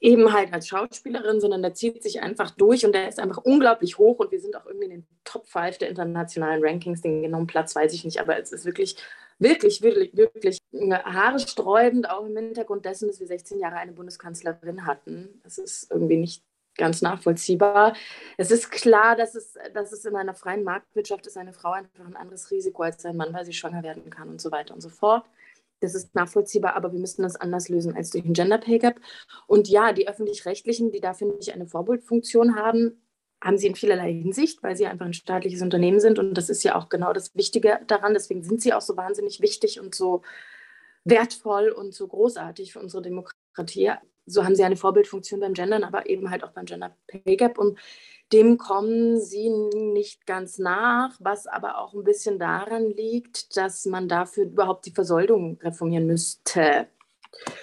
eben 0.00 0.32
halt 0.32 0.54
als 0.54 0.68
Schauspielerin, 0.68 1.38
sondern 1.38 1.60
der 1.60 1.74
zieht 1.74 2.02
sich 2.02 2.22
einfach 2.22 2.50
durch 2.50 2.86
und 2.86 2.94
der 2.94 3.08
ist 3.08 3.20
einfach 3.20 3.38
unglaublich 3.44 3.98
hoch 3.98 4.20
und 4.20 4.32
wir 4.32 4.40
sind 4.40 4.56
auch 4.56 4.64
irgendwie 4.64 4.86
in 4.86 4.90
den 4.90 5.06
Top 5.24 5.46
5 5.46 5.76
der 5.76 5.90
internationalen 5.90 6.64
Rankings. 6.64 7.02
Den 7.02 7.22
genauen 7.22 7.46
Platz 7.46 7.76
weiß 7.76 7.92
ich 7.92 8.06
nicht, 8.06 8.20
aber 8.20 8.38
es 8.38 8.52
ist 8.52 8.64
wirklich, 8.64 8.96
wirklich, 9.42 9.82
wirklich, 9.82 10.16
wirklich 10.16 10.58
Haare 10.72 11.38
sträubend, 11.38 12.08
auch 12.08 12.24
im 12.24 12.36
Hintergrund 12.36 12.84
dessen, 12.84 13.08
dass 13.08 13.20
wir 13.20 13.26
16 13.26 13.58
Jahre 13.58 13.76
eine 13.76 13.92
Bundeskanzlerin 13.92 14.86
hatten. 14.86 15.40
Das 15.42 15.58
ist 15.58 15.90
irgendwie 15.90 16.16
nicht 16.16 16.42
ganz 16.76 17.02
nachvollziehbar. 17.02 17.94
Es 18.38 18.50
ist 18.50 18.70
klar, 18.70 19.16
dass 19.16 19.34
es, 19.34 19.54
dass 19.74 19.92
es 19.92 20.04
in 20.04 20.16
einer 20.16 20.34
freien 20.34 20.64
Marktwirtschaft 20.64 21.26
ist 21.26 21.36
eine 21.36 21.52
Frau 21.52 21.72
einfach 21.72 22.06
ein 22.06 22.16
anderes 22.16 22.50
Risiko 22.50 22.82
als 22.82 23.04
ein 23.04 23.16
Mann, 23.16 23.34
weil 23.34 23.44
sie 23.44 23.52
schwanger 23.52 23.82
werden 23.82 24.08
kann 24.10 24.28
und 24.28 24.40
so 24.40 24.50
weiter 24.50 24.74
und 24.74 24.80
so 24.80 24.88
fort. 24.88 25.24
Das 25.80 25.94
ist 25.94 26.14
nachvollziehbar, 26.14 26.76
aber 26.76 26.92
wir 26.92 27.00
müssen 27.00 27.22
das 27.22 27.36
anders 27.36 27.68
lösen 27.68 27.96
als 27.96 28.10
durch 28.10 28.24
ein 28.24 28.34
Gender 28.34 28.58
Pay 28.58 28.78
Gap. 28.78 29.00
Und 29.46 29.68
ja, 29.68 29.92
die 29.92 30.08
öffentlich-rechtlichen, 30.08 30.92
die 30.92 31.00
da, 31.00 31.12
finde 31.12 31.36
ich, 31.40 31.52
eine 31.52 31.66
Vorbildfunktion 31.66 32.54
haben, 32.54 33.02
haben 33.42 33.58
sie 33.58 33.66
in 33.66 33.74
vielerlei 33.74 34.12
Hinsicht, 34.12 34.62
weil 34.62 34.76
sie 34.76 34.86
einfach 34.86 35.04
ein 35.04 35.14
staatliches 35.14 35.62
Unternehmen 35.62 36.00
sind. 36.00 36.18
Und 36.18 36.34
das 36.34 36.48
ist 36.48 36.62
ja 36.62 36.76
auch 36.76 36.88
genau 36.88 37.12
das 37.12 37.34
Wichtige 37.34 37.80
daran. 37.88 38.14
Deswegen 38.14 38.44
sind 38.44 38.62
sie 38.62 38.72
auch 38.72 38.80
so 38.80 38.96
wahnsinnig 38.96 39.40
wichtig 39.40 39.80
und 39.80 39.94
so 39.94 40.22
wertvoll 41.04 41.70
und 41.70 41.92
so 41.92 42.06
großartig 42.06 42.72
für 42.72 42.80
unsere 42.80 43.02
Demokratie. 43.02 43.90
So 44.26 44.44
haben 44.44 44.54
sie 44.54 44.62
eine 44.62 44.76
Vorbildfunktion 44.76 45.40
beim 45.40 45.54
Gendern, 45.54 45.82
aber 45.82 46.08
eben 46.08 46.30
halt 46.30 46.44
auch 46.44 46.52
beim 46.52 46.66
Gender 46.66 46.96
Pay 47.08 47.36
Gap. 47.36 47.58
Und 47.58 47.78
dem 48.32 48.58
kommen 48.58 49.20
sie 49.20 49.50
nicht 49.50 50.24
ganz 50.24 50.58
nach, 50.58 51.16
was 51.18 51.48
aber 51.48 51.78
auch 51.78 51.94
ein 51.94 52.04
bisschen 52.04 52.38
daran 52.38 52.88
liegt, 52.90 53.56
dass 53.56 53.84
man 53.86 54.08
dafür 54.08 54.44
überhaupt 54.44 54.86
die 54.86 54.92
Versoldung 54.92 55.58
reformieren 55.60 56.06
müsste. 56.06 56.86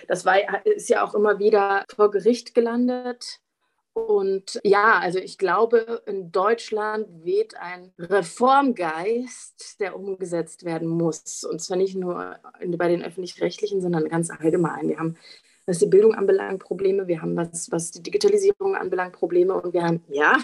Das 0.09 0.25
war, 0.25 0.65
ist 0.65 0.89
ja 0.89 1.05
auch 1.05 1.15
immer 1.15 1.39
wieder 1.39 1.85
vor 1.95 2.11
Gericht 2.11 2.53
gelandet. 2.53 3.39
Und 3.93 4.59
ja, 4.63 4.99
also 4.99 5.19
ich 5.19 5.37
glaube, 5.37 6.01
in 6.05 6.31
Deutschland 6.31 7.07
weht 7.25 7.55
ein 7.57 7.91
Reformgeist, 7.97 9.79
der 9.79 9.95
umgesetzt 9.95 10.63
werden 10.63 10.87
muss. 10.87 11.43
Und 11.43 11.61
zwar 11.61 11.77
nicht 11.77 11.95
nur 11.95 12.37
bei 12.65 12.87
den 12.87 13.03
öffentlich-rechtlichen, 13.03 13.81
sondern 13.81 14.07
ganz 14.07 14.29
allgemein. 14.29 14.89
Wir 14.89 14.99
haben, 14.99 15.17
was 15.65 15.79
die 15.79 15.87
Bildung 15.87 16.13
anbelangt, 16.13 16.61
Probleme. 16.61 17.07
Wir 17.07 17.21
haben, 17.21 17.35
was, 17.35 17.71
was 17.71 17.91
die 17.91 18.03
Digitalisierung 18.03 18.75
anbelangt, 18.75 19.13
Probleme. 19.13 19.59
Und 19.59 19.73
wir 19.73 19.83
haben, 19.83 20.03
ja, 20.09 20.37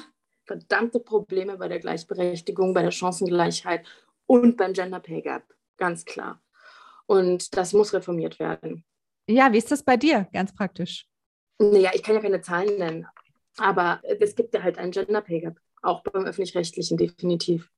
verdammte 0.45 0.99
Probleme 0.99 1.57
bei 1.57 1.67
der 1.67 1.79
Gleichberechtigung, 1.79 2.73
bei 2.73 2.81
der 2.81 2.91
Chancengleichheit 2.91 3.85
und 4.25 4.57
beim 4.57 4.73
Gender 4.73 4.99
Pay 4.99 5.21
Gap, 5.21 5.43
ganz 5.77 6.05
klar. 6.05 6.41
Und 7.05 7.55
das 7.55 7.73
muss 7.73 7.93
reformiert 7.93 8.39
werden. 8.39 8.83
Ja, 9.27 9.51
wie 9.51 9.57
ist 9.57 9.71
das 9.71 9.83
bei 9.83 9.97
dir, 9.97 10.27
ganz 10.33 10.53
praktisch? 10.53 11.07
Naja, 11.57 11.91
ich 11.93 12.03
kann 12.03 12.15
ja 12.15 12.21
keine 12.21 12.41
Zahlen 12.41 12.77
nennen, 12.77 13.07
aber 13.57 14.01
es 14.03 14.35
gibt 14.35 14.53
ja 14.53 14.63
halt 14.63 14.77
einen 14.77 14.91
Gender 14.91 15.21
Pay 15.21 15.41
Gap, 15.41 15.57
auch 15.81 16.03
beim 16.03 16.25
öffentlich-rechtlichen 16.25 16.97
definitiv. 16.97 17.69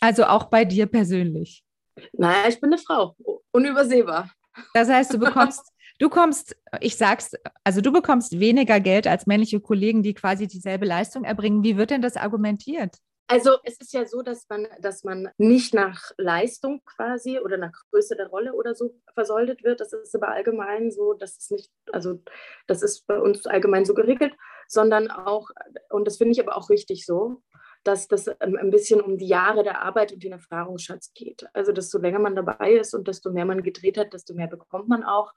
Also 0.00 0.24
auch 0.24 0.44
bei 0.44 0.64
dir 0.64 0.86
persönlich? 0.86 1.64
Naja, 2.12 2.48
ich 2.48 2.60
bin 2.60 2.72
eine 2.72 2.82
Frau, 2.82 3.16
unübersehbar. 3.52 4.30
Das 4.74 4.88
heißt, 4.88 5.12
du 5.14 5.18
bekommst 5.18 5.62
Du 6.02 6.08
kommst, 6.08 6.56
ich 6.80 6.96
sag's, 6.96 7.32
also 7.62 7.80
du 7.80 7.92
bekommst 7.92 8.40
weniger 8.40 8.80
Geld 8.80 9.06
als 9.06 9.28
männliche 9.28 9.60
Kollegen, 9.60 10.02
die 10.02 10.14
quasi 10.14 10.48
dieselbe 10.48 10.84
Leistung 10.84 11.22
erbringen. 11.22 11.62
Wie 11.62 11.76
wird 11.76 11.90
denn 11.90 12.02
das 12.02 12.16
argumentiert? 12.16 12.96
Also 13.28 13.52
es 13.62 13.80
ist 13.80 13.92
ja 13.92 14.04
so, 14.04 14.22
dass 14.22 14.48
man, 14.48 14.66
dass 14.80 15.04
man 15.04 15.28
nicht 15.38 15.74
nach 15.74 16.10
Leistung 16.18 16.82
quasi 16.84 17.38
oder 17.38 17.56
nach 17.56 17.72
Größe 17.90 18.16
der 18.16 18.26
Rolle 18.26 18.52
oder 18.52 18.74
so 18.74 18.94
versoldet 19.14 19.62
wird. 19.62 19.80
Das 19.80 19.92
ist 19.92 20.14
aber 20.16 20.28
allgemein 20.28 20.90
so, 20.90 21.12
das 21.14 21.36
ist 21.36 21.52
nicht, 21.52 21.70
also 21.92 22.20
das 22.66 22.82
ist 22.82 23.06
bei 23.06 23.18
uns 23.18 23.46
allgemein 23.46 23.84
so 23.84 23.94
geregelt, 23.94 24.34
sondern 24.72 25.10
auch, 25.10 25.50
und 25.90 26.06
das 26.06 26.16
finde 26.16 26.32
ich 26.32 26.40
aber 26.40 26.56
auch 26.56 26.70
richtig 26.70 27.04
so, 27.04 27.42
dass 27.84 28.08
das 28.08 28.28
ein 28.28 28.70
bisschen 28.70 29.00
um 29.00 29.18
die 29.18 29.26
Jahre 29.26 29.64
der 29.64 29.82
Arbeit 29.82 30.12
und 30.12 30.22
den 30.22 30.32
Erfahrungsschatz 30.32 31.12
geht. 31.14 31.46
Also 31.52 31.72
desto 31.72 31.98
länger 31.98 32.20
man 32.20 32.36
dabei 32.36 32.72
ist 32.74 32.94
und 32.94 33.08
desto 33.08 33.30
mehr 33.32 33.44
man 33.44 33.62
gedreht 33.62 33.98
hat, 33.98 34.12
desto 34.12 34.34
mehr 34.34 34.46
bekommt 34.46 34.88
man 34.88 35.02
auch. 35.02 35.32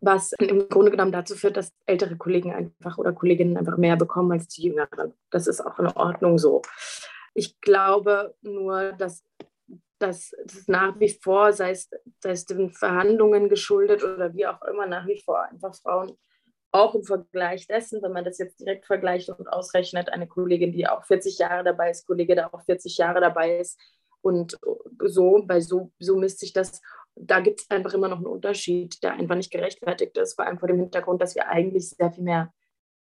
Was 0.00 0.32
im 0.32 0.68
Grunde 0.68 0.90
genommen 0.90 1.12
dazu 1.12 1.36
führt, 1.36 1.56
dass 1.56 1.72
ältere 1.86 2.16
Kollegen 2.16 2.52
einfach 2.52 2.98
oder 2.98 3.12
Kolleginnen 3.12 3.56
einfach 3.56 3.76
mehr 3.76 3.96
bekommen 3.96 4.32
als 4.32 4.48
die 4.48 4.64
jüngeren. 4.64 5.14
Das 5.30 5.46
ist 5.46 5.60
auch 5.60 5.78
in 5.78 5.86
Ordnung 5.86 6.38
so. 6.38 6.62
Ich 7.34 7.60
glaube 7.60 8.34
nur, 8.42 8.92
dass 8.92 9.24
dass 10.02 10.34
das 10.44 10.66
nach 10.66 10.98
wie 10.98 11.10
vor, 11.10 11.52
sei 11.52 11.70
es, 11.70 11.88
sei 12.18 12.30
es 12.30 12.44
den 12.44 12.72
Verhandlungen 12.72 13.48
geschuldet 13.48 14.02
oder 14.02 14.34
wie 14.34 14.48
auch 14.48 14.60
immer, 14.62 14.86
nach 14.86 15.06
wie 15.06 15.22
vor 15.24 15.40
einfach 15.44 15.76
Frauen 15.76 16.18
auch 16.72 16.94
im 16.94 17.04
Vergleich 17.04 17.66
dessen, 17.66 18.02
wenn 18.02 18.12
man 18.12 18.24
das 18.24 18.38
jetzt 18.38 18.58
direkt 18.58 18.86
vergleicht 18.86 19.28
und 19.28 19.46
ausrechnet, 19.46 20.08
eine 20.10 20.26
Kollegin, 20.26 20.72
die 20.72 20.88
auch 20.88 21.04
40 21.04 21.38
Jahre 21.38 21.64
dabei 21.64 21.90
ist, 21.90 22.06
Kollege, 22.06 22.34
der 22.34 22.52
auch 22.52 22.62
40 22.64 22.96
Jahre 22.96 23.20
dabei 23.20 23.58
ist 23.58 23.78
und 24.22 24.58
so, 25.04 25.42
bei 25.44 25.60
so, 25.60 25.92
so 25.98 26.16
misst 26.16 26.40
sich 26.40 26.52
das. 26.52 26.80
Da 27.14 27.40
gibt 27.40 27.60
es 27.60 27.70
einfach 27.70 27.92
immer 27.92 28.08
noch 28.08 28.16
einen 28.16 28.26
Unterschied, 28.26 29.02
der 29.02 29.12
einfach 29.12 29.36
nicht 29.36 29.50
gerechtfertigt 29.50 30.16
ist, 30.16 30.34
vor 30.34 30.46
allem 30.46 30.58
vor 30.58 30.68
dem 30.68 30.78
Hintergrund, 30.78 31.20
dass 31.20 31.34
wir 31.34 31.48
eigentlich 31.48 31.90
sehr 31.90 32.10
viel 32.10 32.24
mehr 32.24 32.52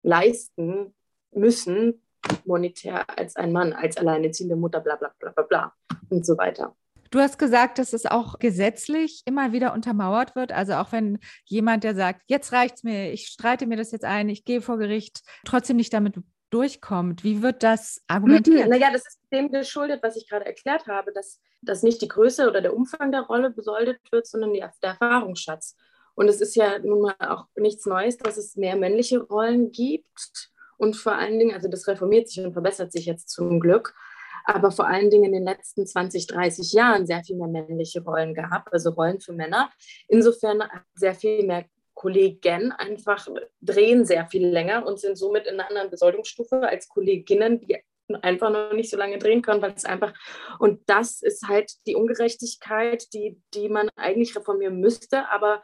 leisten 0.03 0.95
müssen, 1.33 2.03
monetär, 2.45 3.09
als 3.19 3.37
ein 3.37 3.53
Mann, 3.53 3.73
als 3.73 3.97
alleinerziehende 3.97 4.57
Mutter, 4.57 4.81
bla 4.81 4.97
bla 4.97 5.13
bla 5.19 5.31
bla 5.31 5.43
bla 5.43 5.75
und 6.11 6.27
so 6.27 6.37
weiter. 6.37 6.77
Du 7.15 7.21
hast 7.21 7.39
gesagt, 7.39 7.79
dass 7.79 7.93
es 7.93 8.07
auch 8.07 8.41
gesetzlich 8.41 9.23
immer 9.25 9.53
wieder 9.53 9.73
untermauert 9.73 10.35
wird. 10.35 10.51
Also 10.51 10.73
auch 10.73 10.91
wenn 10.91 11.21
jemand, 11.45 11.85
der 11.85 11.95
sagt, 11.95 12.23
jetzt 12.27 12.51
reicht 12.51 12.79
es 12.79 12.83
mir, 12.83 13.13
ich 13.13 13.29
streite 13.29 13.69
mir 13.69 13.77
das 13.77 13.93
jetzt 13.93 14.05
ein, 14.05 14.29
ich 14.29 14.45
gehe 14.45 14.61
vor 14.61 14.79
Gericht, 14.79 15.21
trotzdem 15.45 15.77
nicht 15.77 15.93
damit 15.93 16.17
durchkommt. 16.51 17.23
Wie 17.23 17.41
wird 17.41 17.63
das 17.63 18.03
argumentiert? 18.09 18.67
Naja, 18.69 18.89
das 18.93 19.07
ist 19.07 19.21
dem 19.33 19.53
geschuldet, 19.53 20.03
was 20.03 20.17
ich 20.17 20.29
gerade 20.29 20.45
erklärt 20.45 20.89
habe, 20.89 21.13
dass, 21.13 21.41
dass 21.63 21.85
nicht 21.85 22.03
die 22.03 22.09
Größe 22.09 22.49
oder 22.49 22.61
der 22.61 22.75
Umfang 22.75 23.13
der 23.13 23.21
Rolle 23.21 23.51
besoldet 23.51 24.01
wird, 24.11 24.27
sondern 24.27 24.53
der 24.53 24.73
Erfahrungsschatz. 24.83 25.77
Und 26.17 26.27
es 26.27 26.41
ist 26.41 26.57
ja 26.57 26.81
nun 26.81 27.01
mal 27.01 27.15
auch 27.21 27.47
nichts 27.55 27.87
Neues, 27.87 28.17
dass 28.17 28.39
es 28.39 28.57
mehr 28.57 28.75
männliche 28.75 29.21
Rollen 29.21 29.71
gibt. 29.71 30.51
Und 30.79 30.97
vor 30.97 31.13
allen 31.13 31.39
Dingen, 31.39 31.55
also 31.55 31.69
das 31.69 31.87
reformiert 31.87 32.29
sich 32.29 32.45
und 32.45 32.55
verbessert 32.55 32.91
sich 32.91 33.07
jetzt 33.07 33.31
zum 33.31 33.61
Glück 33.61 33.95
aber 34.45 34.71
vor 34.71 34.87
allen 34.87 35.11
Dingen 35.11 35.25
in 35.25 35.33
den 35.33 35.45
letzten 35.45 35.87
20, 35.87 36.27
30 36.27 36.73
Jahren 36.73 37.07
sehr 37.07 37.25
viel 37.25 37.37
mehr 37.37 37.49
männliche 37.49 38.03
Rollen 38.03 38.35
gehabt, 38.35 38.73
also 38.73 38.91
Rollen 38.91 39.21
für 39.21 39.33
Männer. 39.33 39.71
Insofern 40.09 40.63
sehr 40.95 41.15
viel 41.15 41.45
mehr 41.45 41.65
Kollegen 41.95 42.73
einfach 42.73 43.27
drehen 43.61 44.05
sehr 44.05 44.27
viel 44.27 44.47
länger 44.47 44.87
und 44.87 45.01
sind 45.01 45.17
somit 45.17 45.47
in 45.47 45.55
einer 45.55 45.69
anderen 45.69 45.91
Besoldungsstufe 45.91 46.61
als 46.69 46.89
Kolleginnen, 46.89 47.61
die 47.61 47.79
einfach 48.21 48.51
noch 48.51 48.73
nicht 48.73 48.91
so 48.91 48.97
lange 48.97 49.19
drehen 49.19 49.41
können, 49.41 49.63
weil 49.63 49.73
es 49.73 49.85
einfach, 49.85 50.13
und 50.59 50.83
das 50.87 51.23
ist 51.23 51.49
halt 51.49 51.73
die 51.87 51.95
Ungerechtigkeit, 51.95 53.13
die, 53.15 53.41
die 53.55 53.69
man 53.69 53.89
eigentlich 53.97 54.37
reformieren 54.37 54.79
müsste, 54.79 55.29
aber 55.31 55.63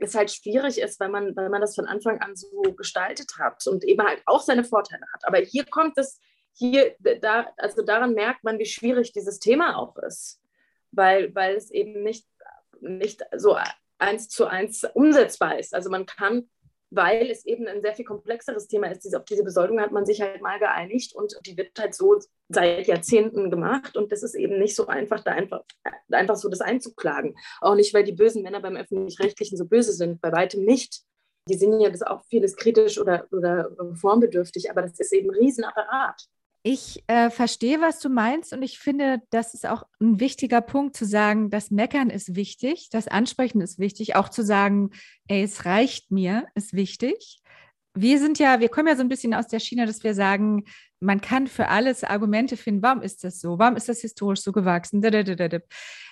es 0.00 0.14
halt 0.14 0.32
schwierig 0.32 0.80
ist, 0.80 0.98
weil 0.98 1.10
man, 1.10 1.36
weil 1.36 1.48
man 1.48 1.60
das 1.60 1.76
von 1.76 1.86
Anfang 1.86 2.20
an 2.20 2.34
so 2.34 2.62
gestaltet 2.76 3.34
hat 3.38 3.64
und 3.66 3.84
eben 3.84 4.04
halt 4.04 4.22
auch 4.26 4.40
seine 4.40 4.64
Vorteile 4.64 5.06
hat. 5.12 5.26
Aber 5.26 5.38
hier 5.38 5.64
kommt 5.64 5.96
es 5.98 6.18
hier, 6.56 6.96
da, 7.20 7.52
also 7.58 7.82
daran 7.82 8.14
merkt 8.14 8.42
man, 8.42 8.58
wie 8.58 8.64
schwierig 8.64 9.12
dieses 9.12 9.38
Thema 9.38 9.76
auch 9.76 9.96
ist, 9.98 10.40
weil, 10.90 11.34
weil 11.34 11.54
es 11.54 11.70
eben 11.70 12.02
nicht, 12.02 12.26
nicht 12.80 13.22
so 13.36 13.58
eins 13.98 14.28
zu 14.28 14.46
eins 14.46 14.84
umsetzbar 14.94 15.58
ist. 15.58 15.74
Also 15.74 15.90
man 15.90 16.06
kann, 16.06 16.48
weil 16.90 17.30
es 17.30 17.44
eben 17.44 17.66
ein 17.66 17.82
sehr 17.82 17.94
viel 17.94 18.06
komplexeres 18.06 18.68
Thema 18.68 18.90
ist, 18.90 19.04
diese, 19.04 19.18
auf 19.18 19.26
diese 19.26 19.44
Besoldung 19.44 19.80
hat 19.80 19.92
man 19.92 20.06
sich 20.06 20.22
halt 20.22 20.40
mal 20.40 20.58
geeinigt 20.58 21.14
und 21.14 21.38
die 21.44 21.58
wird 21.58 21.78
halt 21.78 21.94
so 21.94 22.18
seit 22.48 22.86
Jahrzehnten 22.86 23.50
gemacht 23.50 23.94
und 23.96 24.10
das 24.10 24.22
ist 24.22 24.34
eben 24.34 24.58
nicht 24.58 24.76
so 24.76 24.86
einfach, 24.86 25.22
da 25.22 25.32
einfach, 25.32 25.62
einfach 26.10 26.36
so 26.36 26.48
das 26.48 26.62
einzuklagen. 26.62 27.36
Auch 27.60 27.74
nicht, 27.74 27.92
weil 27.92 28.04
die 28.04 28.12
bösen 28.12 28.42
Männer 28.42 28.60
beim 28.62 28.76
Öffentlich-Rechtlichen 28.76 29.58
so 29.58 29.66
böse 29.66 29.92
sind, 29.92 30.22
bei 30.22 30.32
weitem 30.32 30.64
nicht. 30.64 31.02
Die 31.48 31.54
sehen 31.54 31.80
ja 31.80 31.90
das 31.90 32.02
auch 32.02 32.24
vieles 32.24 32.56
kritisch 32.56 32.98
oder, 32.98 33.26
oder 33.30 33.70
reformbedürftig, 33.78 34.70
aber 34.70 34.82
das 34.82 34.98
ist 34.98 35.12
eben 35.12 35.30
ein 35.30 35.36
Riesenapparat. 35.36 36.26
Ich 36.68 37.04
äh, 37.06 37.30
verstehe, 37.30 37.80
was 37.80 38.00
du 38.00 38.08
meinst 38.08 38.52
und 38.52 38.60
ich 38.60 38.80
finde, 38.80 39.22
das 39.30 39.54
ist 39.54 39.68
auch 39.68 39.84
ein 40.00 40.18
wichtiger 40.18 40.60
Punkt 40.60 40.96
zu 40.96 41.04
sagen, 41.04 41.48
das 41.48 41.70
Meckern 41.70 42.10
ist 42.10 42.34
wichtig, 42.34 42.88
das 42.90 43.06
Ansprechen 43.06 43.60
ist 43.60 43.78
wichtig, 43.78 44.16
auch 44.16 44.30
zu 44.30 44.42
sagen, 44.42 44.90
ey, 45.28 45.44
es 45.44 45.64
reicht 45.64 46.10
mir, 46.10 46.48
ist 46.56 46.72
wichtig. 46.72 47.38
Wir 47.94 48.18
sind 48.18 48.40
ja, 48.40 48.58
wir 48.58 48.68
kommen 48.68 48.88
ja 48.88 48.96
so 48.96 49.02
ein 49.02 49.08
bisschen 49.08 49.32
aus 49.32 49.46
der 49.46 49.60
Schiene, 49.60 49.86
dass 49.86 50.02
wir 50.02 50.12
sagen, 50.12 50.64
man 51.00 51.20
kann 51.20 51.46
für 51.46 51.68
alles 51.68 52.04
Argumente 52.04 52.56
finden, 52.56 52.82
warum 52.82 53.02
ist 53.02 53.24
das 53.24 53.40
so, 53.40 53.58
warum 53.58 53.76
ist 53.76 53.88
das 53.88 54.00
historisch 54.00 54.40
so 54.40 54.52
gewachsen. 54.52 55.02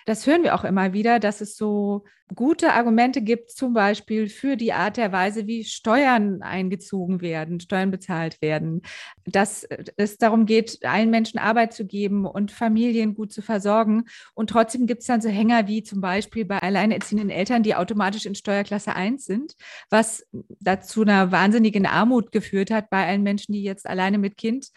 Das 0.07 0.27
hören 0.27 0.43
wir 0.43 0.55
auch 0.55 0.65
immer 0.65 0.93
wieder, 0.93 1.19
dass 1.19 1.41
es 1.41 1.57
so 1.57 2.05
gute 2.35 2.73
Argumente 2.73 3.21
gibt, 3.23 3.51
zum 3.51 3.75
Beispiel 3.75 4.29
für 4.29 4.57
die 4.57 4.73
Art 4.73 4.97
der 4.97 5.13
Weise, 5.13 5.47
wie 5.47 5.65
Steuern 5.65 6.43
eingezogen 6.43 7.21
werden, 7.21 7.61
Steuern 7.61 7.91
bezahlt 7.91 8.41
werden, 8.41 8.83
dass 9.27 9.67
es 9.97 10.17
darum 10.17 10.47
geht, 10.47 10.85
allen 10.85 11.11
Menschen 11.11 11.39
Arbeit 11.39 11.75
zu 11.75 11.87
geben 11.87 12.25
und 12.25 12.51
Familien 12.51 13.15
gut 13.15 13.33
zu 13.33 13.43
versorgen. 13.43 14.05
Und 14.33 14.51
trotzdem 14.51 14.87
gibt 14.87 15.03
es 15.03 15.07
dann 15.07 15.21
so 15.21 15.29
Hänger 15.29 15.69
wie 15.69 15.83
zum 15.83 16.01
Beispiel 16.01 16.45
bei 16.45 16.59
alleinerziehenden 16.59 17.31
Eltern, 17.31 17.63
die 17.63 17.75
automatisch 17.75 18.27
in 18.27 18.35
Steuerklasse 18.35 18.95
1 18.95 19.25
sind, 19.25 19.55
was 19.91 20.27
dazu 20.61 21.03
einer 21.03 21.31
wahnsinnigen 21.31 21.87
Armut 21.87 22.33
geführt 22.33 22.71
hat 22.71 22.89
bei 22.89 23.07
allen 23.07 23.23
Menschen, 23.23 23.53
die 23.53 23.63
jetzt 23.63 23.87
alleine 23.87 24.19
mit 24.19 24.37
Kind 24.39 24.71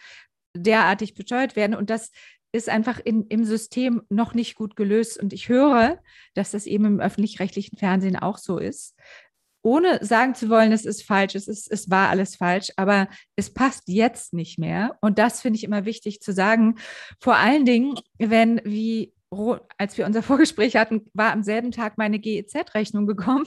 derartig 0.54 1.14
besteuert 1.14 1.56
werden. 1.56 1.74
Und 1.74 1.90
das 1.90 2.10
ist 2.52 2.68
einfach 2.68 2.98
in, 3.02 3.26
im 3.28 3.44
System 3.44 4.02
noch 4.08 4.34
nicht 4.34 4.54
gut 4.54 4.76
gelöst. 4.76 5.18
Und 5.20 5.32
ich 5.32 5.48
höre, 5.48 5.98
dass 6.34 6.50
das 6.50 6.66
eben 6.66 6.84
im 6.84 7.00
öffentlich-rechtlichen 7.00 7.76
Fernsehen 7.76 8.16
auch 8.16 8.38
so 8.38 8.58
ist. 8.58 8.96
Ohne 9.62 10.04
sagen 10.04 10.34
zu 10.34 10.48
wollen, 10.48 10.72
es 10.72 10.86
ist 10.86 11.02
falsch, 11.02 11.34
es, 11.34 11.48
ist, 11.48 11.70
es 11.70 11.90
war 11.90 12.08
alles 12.08 12.36
falsch, 12.36 12.70
aber 12.76 13.08
es 13.36 13.52
passt 13.52 13.84
jetzt 13.86 14.32
nicht 14.32 14.58
mehr. 14.58 14.96
Und 15.00 15.18
das 15.18 15.42
finde 15.42 15.58
ich 15.58 15.64
immer 15.64 15.84
wichtig 15.84 16.20
zu 16.20 16.32
sagen. 16.32 16.76
Vor 17.20 17.36
allen 17.36 17.64
Dingen, 17.64 17.98
wenn, 18.18 18.60
wie 18.64 19.12
als 19.76 19.98
wir 19.98 20.06
unser 20.06 20.22
Vorgespräch 20.22 20.76
hatten, 20.76 21.10
war 21.12 21.32
am 21.32 21.42
selben 21.42 21.70
Tag 21.70 21.98
meine 21.98 22.18
GEZ-Rechnung 22.18 23.06
gekommen. 23.06 23.46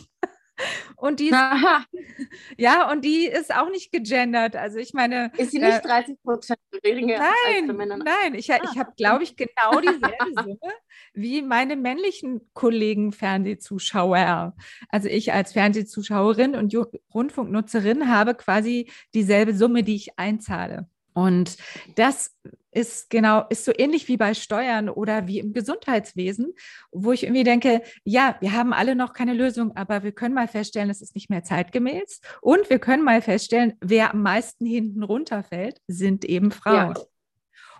Und 0.95 1.19
die 1.19 1.29
ist, 1.29 1.35
ja, 2.57 2.91
und 2.91 3.03
die 3.03 3.25
ist 3.25 3.53
auch 3.53 3.69
nicht 3.69 3.91
gegendert. 3.91 4.55
Also 4.55 4.77
ich 4.77 4.93
meine. 4.93 5.31
Ist 5.37 5.51
sie 5.51 5.59
nicht 5.59 5.79
äh, 5.79 5.87
30 5.87 6.21
Prozent 6.23 6.59
geringer 6.71 7.17
nein, 7.17 7.27
als 7.47 7.65
für 7.65 7.73
Männer? 7.73 7.97
Nein, 7.97 8.35
ich, 8.35 8.51
ah. 8.53 8.59
ich 8.63 8.77
habe, 8.77 8.91
glaube 8.95 9.23
ich, 9.23 9.35
genau 9.35 9.79
dieselbe 9.81 10.43
Summe 10.43 10.73
wie 11.13 11.41
meine 11.41 11.75
männlichen 11.75 12.49
Kollegen 12.53 13.11
Fernsehzuschauer. 13.11 14.55
Also 14.89 15.07
ich 15.07 15.33
als 15.33 15.53
Fernsehzuschauerin 15.53 16.55
und 16.55 16.75
Rundfunknutzerin 17.13 18.07
habe 18.07 18.35
quasi 18.35 18.89
dieselbe 19.13 19.53
Summe, 19.53 19.83
die 19.83 19.95
ich 19.95 20.17
einzahle. 20.17 20.87
Und 21.13 21.57
das 21.95 22.35
ist 22.71 23.09
genau, 23.09 23.45
ist 23.49 23.65
so 23.65 23.73
ähnlich 23.77 24.07
wie 24.07 24.17
bei 24.17 24.33
Steuern 24.33 24.89
oder 24.89 25.27
wie 25.27 25.39
im 25.39 25.51
Gesundheitswesen, 25.53 26.53
wo 26.91 27.11
ich 27.11 27.23
irgendwie 27.23 27.43
denke, 27.43 27.81
ja, 28.05 28.37
wir 28.39 28.53
haben 28.53 28.71
alle 28.71 28.95
noch 28.95 29.13
keine 29.13 29.33
Lösung, 29.33 29.75
aber 29.75 30.03
wir 30.03 30.13
können 30.13 30.33
mal 30.33 30.47
feststellen, 30.47 30.89
es 30.89 31.01
ist 31.01 31.15
nicht 31.15 31.29
mehr 31.29 31.43
zeitgemäß. 31.43 32.21
Und 32.41 32.69
wir 32.69 32.79
können 32.79 33.03
mal 33.03 33.21
feststellen, 33.21 33.73
wer 33.81 34.13
am 34.13 34.21
meisten 34.21 34.65
hinten 34.65 35.03
runterfällt, 35.03 35.81
sind 35.87 36.23
eben 36.23 36.51
Frauen. 36.51 36.95
Ja. 36.95 37.03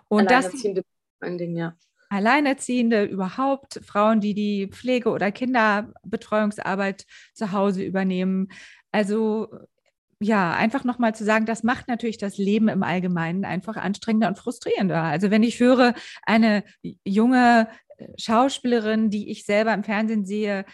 Und 0.08 0.28
Alleinerziehende, 0.28 0.82
das 1.20 1.36
Ding, 1.38 1.56
ja. 1.56 1.74
Alleinerziehende 2.10 3.04
überhaupt, 3.04 3.80
Frauen, 3.82 4.20
die 4.20 4.34
die 4.34 4.68
Pflege- 4.68 5.08
oder 5.08 5.32
Kinderbetreuungsarbeit 5.32 7.06
zu 7.32 7.52
Hause 7.52 7.82
übernehmen. 7.82 8.48
Also 8.90 9.48
ja, 10.22 10.52
einfach 10.52 10.84
nochmal 10.84 11.14
zu 11.14 11.24
sagen, 11.24 11.46
das 11.46 11.62
macht 11.62 11.88
natürlich 11.88 12.18
das 12.18 12.38
Leben 12.38 12.68
im 12.68 12.82
Allgemeinen 12.82 13.44
einfach 13.44 13.76
anstrengender 13.76 14.28
und 14.28 14.38
frustrierender. 14.38 15.02
Also 15.02 15.30
wenn 15.30 15.42
ich 15.42 15.58
höre, 15.58 15.94
eine 16.22 16.64
junge 17.04 17.68
äh, 17.98 18.06
Schauspielerin, 18.16 19.10
die 19.10 19.30
ich 19.30 19.44
selber 19.44 19.74
im 19.74 19.84
Fernsehen 19.84 20.24
sehe, 20.24 20.64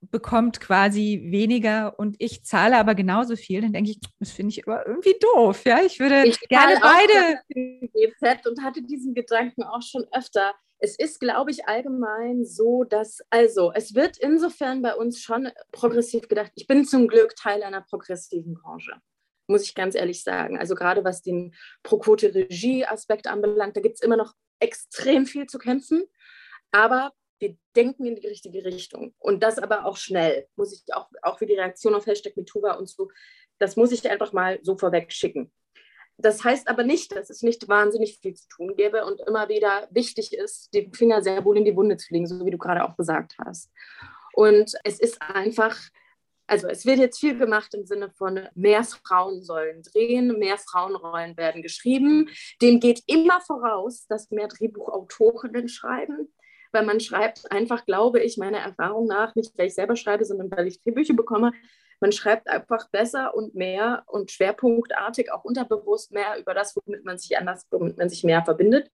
bekommt 0.00 0.60
quasi 0.60 1.28
weniger 1.30 1.98
und 1.98 2.16
ich 2.18 2.44
zahle 2.44 2.78
aber 2.78 2.94
genauso 2.94 3.36
viel, 3.36 3.60
dann 3.60 3.72
denke 3.72 3.90
ich, 3.90 4.00
das 4.18 4.30
finde 4.30 4.52
ich 4.52 4.66
aber 4.66 4.86
irgendwie 4.86 5.14
doof. 5.20 5.64
Ja, 5.64 5.80
ich 5.84 6.00
würde 6.00 6.26
ich 6.26 6.40
gerne 6.48 6.80
beide. 6.80 7.40
GZ 7.94 8.46
und 8.46 8.62
hatte 8.62 8.82
diesen 8.82 9.14
Gedanken 9.14 9.62
auch 9.62 9.82
schon 9.82 10.04
öfter 10.12 10.54
es 10.78 10.96
ist, 10.98 11.20
glaube 11.20 11.50
ich, 11.50 11.66
allgemein 11.66 12.44
so, 12.44 12.84
dass, 12.84 13.20
also, 13.30 13.72
es 13.74 13.94
wird 13.94 14.16
insofern 14.18 14.82
bei 14.82 14.94
uns 14.94 15.20
schon 15.20 15.50
progressiv 15.72 16.28
gedacht. 16.28 16.52
Ich 16.54 16.66
bin 16.66 16.84
zum 16.84 17.08
Glück 17.08 17.34
Teil 17.36 17.62
einer 17.62 17.82
progressiven 17.82 18.54
Branche, 18.54 18.92
muss 19.48 19.64
ich 19.64 19.74
ganz 19.74 19.94
ehrlich 19.94 20.22
sagen. 20.22 20.58
Also, 20.58 20.74
gerade 20.74 21.04
was 21.04 21.22
den 21.22 21.54
Pro-Quote-Regie-Aspekt 21.82 23.26
anbelangt, 23.26 23.76
da 23.76 23.80
gibt 23.80 23.96
es 23.96 24.02
immer 24.02 24.16
noch 24.16 24.34
extrem 24.60 25.26
viel 25.26 25.46
zu 25.46 25.58
kämpfen. 25.58 26.04
Aber 26.70 27.12
wir 27.40 27.56
denken 27.76 28.04
in 28.06 28.16
die 28.16 28.26
richtige 28.26 28.64
Richtung. 28.64 29.14
Und 29.18 29.42
das 29.42 29.58
aber 29.58 29.84
auch 29.84 29.96
schnell, 29.96 30.48
muss 30.56 30.72
ich 30.72 30.94
auch, 30.94 31.08
auch 31.22 31.40
wie 31.40 31.46
die 31.46 31.54
Reaktion 31.54 31.94
auf 31.94 32.06
Hashtag 32.06 32.36
MeToo 32.36 32.60
und 32.78 32.88
so, 32.88 33.10
das 33.58 33.76
muss 33.76 33.92
ich 33.92 34.08
einfach 34.08 34.32
mal 34.32 34.58
so 34.62 34.76
vorweg 34.76 35.12
schicken. 35.12 35.52
Das 36.20 36.42
heißt 36.42 36.68
aber 36.68 36.82
nicht, 36.82 37.14
dass 37.14 37.30
es 37.30 37.42
nicht 37.42 37.68
wahnsinnig 37.68 38.18
viel 38.20 38.34
zu 38.34 38.48
tun 38.48 38.74
gäbe 38.76 39.04
und 39.04 39.20
immer 39.20 39.48
wieder 39.48 39.86
wichtig 39.90 40.32
ist, 40.32 40.74
den 40.74 40.92
Finger 40.92 41.22
sehr 41.22 41.44
wohl 41.44 41.56
in 41.56 41.64
die 41.64 41.76
Wunde 41.76 41.96
zu 41.96 42.12
legen, 42.12 42.26
so 42.26 42.44
wie 42.44 42.50
du 42.50 42.58
gerade 42.58 42.84
auch 42.84 42.96
gesagt 42.96 43.36
hast. 43.38 43.70
Und 44.32 44.72
es 44.82 44.98
ist 44.98 45.22
einfach, 45.22 45.76
also 46.48 46.66
es 46.66 46.84
wird 46.84 46.98
jetzt 46.98 47.20
viel 47.20 47.38
gemacht 47.38 47.72
im 47.74 47.86
Sinne 47.86 48.10
von 48.10 48.48
mehr 48.56 48.82
Frauen 48.82 49.42
sollen 49.42 49.82
drehen, 49.82 50.38
mehr 50.40 50.58
Frauenrollen 50.58 51.36
werden 51.36 51.62
geschrieben. 51.62 52.28
Dem 52.60 52.80
geht 52.80 53.04
immer 53.06 53.40
voraus, 53.40 54.06
dass 54.08 54.32
mehr 54.32 54.48
Drehbuchautorinnen 54.48 55.68
schreiben, 55.68 56.34
weil 56.72 56.84
man 56.84 56.98
schreibt 56.98 57.50
einfach, 57.52 57.86
glaube 57.86 58.20
ich, 58.20 58.38
meiner 58.38 58.58
Erfahrung 58.58 59.06
nach, 59.06 59.36
nicht 59.36 59.56
weil 59.56 59.68
ich 59.68 59.74
selber 59.74 59.94
schreibe, 59.94 60.24
sondern 60.24 60.50
weil 60.50 60.66
ich 60.66 60.82
Drehbücher 60.82 61.14
bekomme, 61.14 61.52
man 62.00 62.12
schreibt 62.12 62.48
einfach 62.48 62.88
besser 62.90 63.34
und 63.34 63.54
mehr 63.54 64.04
und 64.06 64.30
schwerpunktartig, 64.30 65.32
auch 65.32 65.44
unterbewusst 65.44 66.12
mehr 66.12 66.38
über 66.38 66.54
das, 66.54 66.76
womit 66.76 67.04
man 67.04 67.18
sich 67.18 67.36
anders, 67.36 67.66
womit 67.70 67.98
man 67.98 68.08
sich 68.08 68.24
mehr 68.24 68.44
verbindet. 68.44 68.90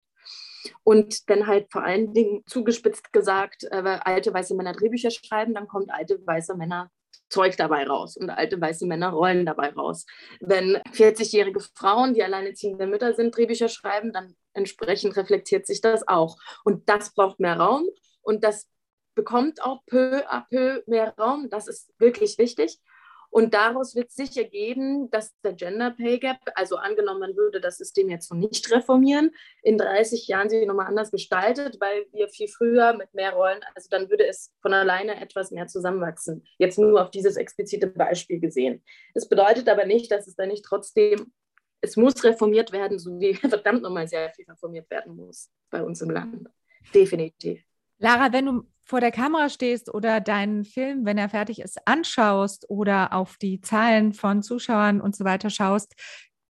Und 0.82 1.28
dann 1.28 1.46
halt 1.46 1.70
vor 1.70 1.84
allen 1.84 2.14
Dingen 2.14 2.42
zugespitzt 2.46 3.12
gesagt, 3.12 3.64
äh, 3.64 3.98
alte 4.04 4.32
weiße 4.32 4.54
Männer 4.54 4.72
Drehbücher 4.72 5.10
schreiben, 5.10 5.54
dann 5.54 5.68
kommt 5.68 5.90
alte 5.90 6.18
weiße 6.24 6.56
Männer 6.56 6.90
Zeug 7.28 7.56
dabei 7.56 7.86
raus 7.86 8.16
und 8.16 8.30
alte 8.30 8.60
weiße 8.60 8.86
Männer 8.86 9.10
Rollen 9.10 9.46
dabei 9.46 9.70
raus. 9.70 10.06
Wenn 10.40 10.76
40-jährige 10.92 11.60
Frauen, 11.74 12.14
die 12.14 12.22
alleineziehende 12.22 12.86
Mütter 12.86 13.14
sind, 13.14 13.36
Drehbücher 13.36 13.68
schreiben, 13.68 14.12
dann 14.12 14.36
entsprechend 14.52 15.16
reflektiert 15.16 15.66
sich 15.66 15.80
das 15.80 16.06
auch. 16.06 16.36
Und 16.64 16.88
das 16.88 17.12
braucht 17.14 17.40
mehr 17.40 17.58
Raum 17.58 17.86
und 18.22 18.44
das 18.44 18.68
bekommt 19.14 19.62
auch 19.62 19.84
peu 19.86 20.24
à 20.28 20.46
peu 20.48 20.82
mehr 20.86 21.14
Raum. 21.18 21.48
Das 21.50 21.68
ist 21.68 21.92
wirklich 21.98 22.38
wichtig. 22.38 22.78
Und 23.34 23.52
daraus 23.52 23.96
wird 23.96 24.12
sich 24.12 24.36
ergeben, 24.36 25.10
dass 25.10 25.34
der 25.40 25.54
Gender 25.54 25.90
Pay 25.90 26.20
Gap, 26.20 26.38
also 26.54 26.76
angenommen, 26.76 27.18
man 27.18 27.36
würde 27.36 27.60
das 27.60 27.78
System 27.78 28.08
jetzt 28.08 28.30
noch 28.30 28.38
nicht 28.38 28.70
reformieren, 28.70 29.32
in 29.64 29.76
30 29.76 30.28
Jahren 30.28 30.48
sich 30.48 30.64
nochmal 30.64 30.86
anders 30.86 31.10
gestaltet, 31.10 31.78
weil 31.80 32.06
wir 32.12 32.28
viel 32.28 32.46
früher 32.46 32.96
mit 32.96 33.12
mehr 33.12 33.32
Rollen, 33.32 33.58
also 33.74 33.88
dann 33.90 34.08
würde 34.08 34.24
es 34.28 34.52
von 34.62 34.72
alleine 34.72 35.20
etwas 35.20 35.50
mehr 35.50 35.66
zusammenwachsen. 35.66 36.46
Jetzt 36.58 36.78
nur 36.78 37.02
auf 37.02 37.10
dieses 37.10 37.34
explizite 37.36 37.88
Beispiel 37.88 38.38
gesehen. 38.38 38.84
Das 39.14 39.28
bedeutet 39.28 39.68
aber 39.68 39.84
nicht, 39.84 40.12
dass 40.12 40.28
es 40.28 40.36
dann 40.36 40.50
nicht 40.50 40.64
trotzdem, 40.64 41.32
es 41.80 41.96
muss 41.96 42.22
reformiert 42.22 42.70
werden, 42.70 43.00
so 43.00 43.18
wie 43.18 43.34
verdammt 43.34 43.82
nochmal 43.82 44.06
sehr 44.06 44.30
viel 44.30 44.44
reformiert 44.48 44.88
werden 44.90 45.16
muss 45.16 45.50
bei 45.70 45.82
uns 45.82 46.00
im 46.02 46.10
Land. 46.10 46.50
Definitiv. 46.94 47.64
Lara, 47.98 48.32
wenn 48.32 48.46
du 48.46 48.62
vor 48.84 49.00
der 49.00 49.12
Kamera 49.12 49.48
stehst 49.48 49.92
oder 49.92 50.20
deinen 50.20 50.64
Film, 50.64 51.04
wenn 51.04 51.18
er 51.18 51.28
fertig 51.28 51.60
ist, 51.60 51.78
anschaust 51.86 52.68
oder 52.68 53.12
auf 53.12 53.36
die 53.38 53.60
Zahlen 53.60 54.12
von 54.12 54.42
Zuschauern 54.42 55.00
und 55.00 55.16
so 55.16 55.24
weiter 55.24 55.48
schaust, 55.48 55.94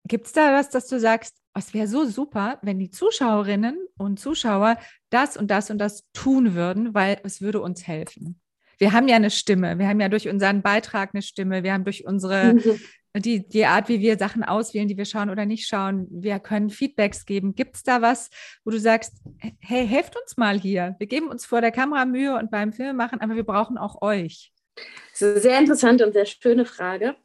gibt 0.05 0.27
es 0.27 0.33
da 0.33 0.53
was, 0.53 0.69
dass 0.69 0.87
du 0.87 0.99
sagst, 0.99 1.37
es 1.53 1.73
wäre 1.73 1.87
so 1.87 2.05
super, 2.05 2.59
wenn 2.61 2.79
die 2.79 2.89
Zuschauerinnen 2.89 3.77
und 3.97 4.19
Zuschauer 4.19 4.77
das 5.09 5.35
und 5.35 5.51
das 5.51 5.69
und 5.69 5.77
das 5.79 6.07
tun 6.13 6.55
würden, 6.55 6.93
weil 6.93 7.19
es 7.23 7.41
würde 7.41 7.61
uns 7.61 7.85
helfen. 7.85 8.39
Wir 8.77 8.93
haben 8.93 9.09
ja 9.09 9.17
eine 9.17 9.29
Stimme, 9.29 9.77
wir 9.77 9.87
haben 9.87 9.99
ja 9.99 10.09
durch 10.09 10.29
unseren 10.29 10.61
Beitrag 10.61 11.11
eine 11.13 11.21
Stimme, 11.21 11.63
wir 11.63 11.73
haben 11.73 11.83
durch 11.83 12.07
unsere 12.07 12.53
mhm 12.53 12.79
die, 13.15 13.47
die 13.47 13.65
Art, 13.65 13.89
wie 13.89 13.99
wir 13.99 14.17
Sachen 14.17 14.43
auswählen, 14.43 14.87
die 14.87 14.97
wir 14.97 15.05
schauen 15.05 15.29
oder 15.29 15.45
nicht 15.45 15.67
schauen. 15.67 16.07
Wir 16.09 16.39
können 16.39 16.69
Feedbacks 16.69 17.25
geben. 17.25 17.55
Gibt 17.55 17.75
es 17.75 17.83
da 17.83 18.01
was, 18.01 18.29
wo 18.63 18.71
du 18.71 18.79
sagst, 18.79 19.21
hey, 19.59 19.85
helft 19.87 20.15
uns 20.21 20.37
mal 20.37 20.59
hier. 20.59 20.95
Wir 20.99 21.07
geben 21.07 21.27
uns 21.27 21.45
vor 21.45 21.61
der 21.61 21.71
Kamera 21.71 22.05
Mühe 22.05 22.37
und 22.37 22.51
beim 22.51 22.71
Film 22.71 22.95
machen, 22.95 23.19
aber 23.19 23.35
wir 23.35 23.43
brauchen 23.43 23.77
auch 23.77 24.01
euch. 24.01 24.53
Das 24.75 25.21
ist 25.21 25.23
eine 25.23 25.39
sehr 25.41 25.59
interessante 25.59 26.05
und 26.05 26.13
sehr 26.13 26.25
schöne 26.25 26.65
Frage. 26.65 27.15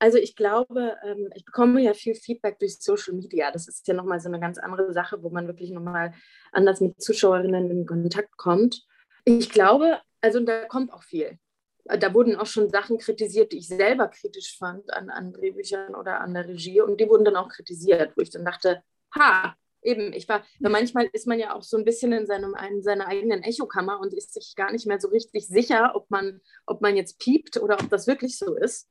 Also 0.00 0.18
ich 0.18 0.34
glaube, 0.34 0.96
ähm, 1.04 1.30
ich 1.34 1.44
bekomme 1.44 1.80
ja 1.82 1.92
viel 1.92 2.14
Feedback 2.14 2.58
durch 2.58 2.78
Social 2.80 3.14
Media. 3.14 3.52
Das 3.52 3.68
ist 3.68 3.86
ja 3.86 3.94
nochmal 3.94 4.18
so 4.18 4.28
eine 4.28 4.40
ganz 4.40 4.58
andere 4.58 4.92
Sache, 4.92 5.22
wo 5.22 5.30
man 5.30 5.46
wirklich 5.46 5.70
nochmal 5.70 6.12
anders 6.52 6.80
mit 6.80 7.00
Zuschauerinnen 7.00 7.70
in 7.70 7.86
Kontakt 7.86 8.36
kommt. 8.36 8.82
Ich 9.24 9.50
glaube, 9.50 10.00
also 10.22 10.40
da 10.40 10.64
kommt 10.64 10.92
auch 10.92 11.02
viel 11.02 11.38
da 11.84 12.14
wurden 12.14 12.36
auch 12.36 12.46
schon 12.46 12.70
Sachen 12.70 12.98
kritisiert, 12.98 13.52
die 13.52 13.58
ich 13.58 13.68
selber 13.68 14.08
kritisch 14.08 14.56
fand 14.58 14.92
an, 14.92 15.10
an 15.10 15.32
Drehbüchern 15.32 15.94
oder 15.94 16.20
an 16.20 16.34
der 16.34 16.46
Regie. 16.46 16.80
Und 16.80 17.00
die 17.00 17.08
wurden 17.08 17.24
dann 17.24 17.36
auch 17.36 17.48
kritisiert, 17.48 18.12
wo 18.16 18.22
ich 18.22 18.30
dann 18.30 18.44
dachte, 18.44 18.82
ha, 19.14 19.54
eben, 19.82 20.12
ich 20.12 20.28
war, 20.28 20.44
weil 20.60 20.70
manchmal 20.70 21.08
ist 21.12 21.26
man 21.26 21.38
ja 21.38 21.54
auch 21.54 21.62
so 21.62 21.76
ein 21.76 21.84
bisschen 21.84 22.12
in, 22.12 22.26
seinem, 22.26 22.54
in 22.68 22.82
seiner 22.82 23.06
eigenen 23.08 23.42
Echokammer 23.42 24.00
und 24.00 24.14
ist 24.14 24.34
sich 24.34 24.54
gar 24.56 24.72
nicht 24.72 24.86
mehr 24.86 25.00
so 25.00 25.08
richtig 25.08 25.48
sicher, 25.48 25.92
ob 25.94 26.10
man, 26.10 26.40
ob 26.66 26.80
man 26.80 26.96
jetzt 26.96 27.18
piept 27.18 27.56
oder 27.56 27.78
ob 27.80 27.88
das 27.90 28.06
wirklich 28.06 28.38
so 28.38 28.54
ist. 28.56 28.88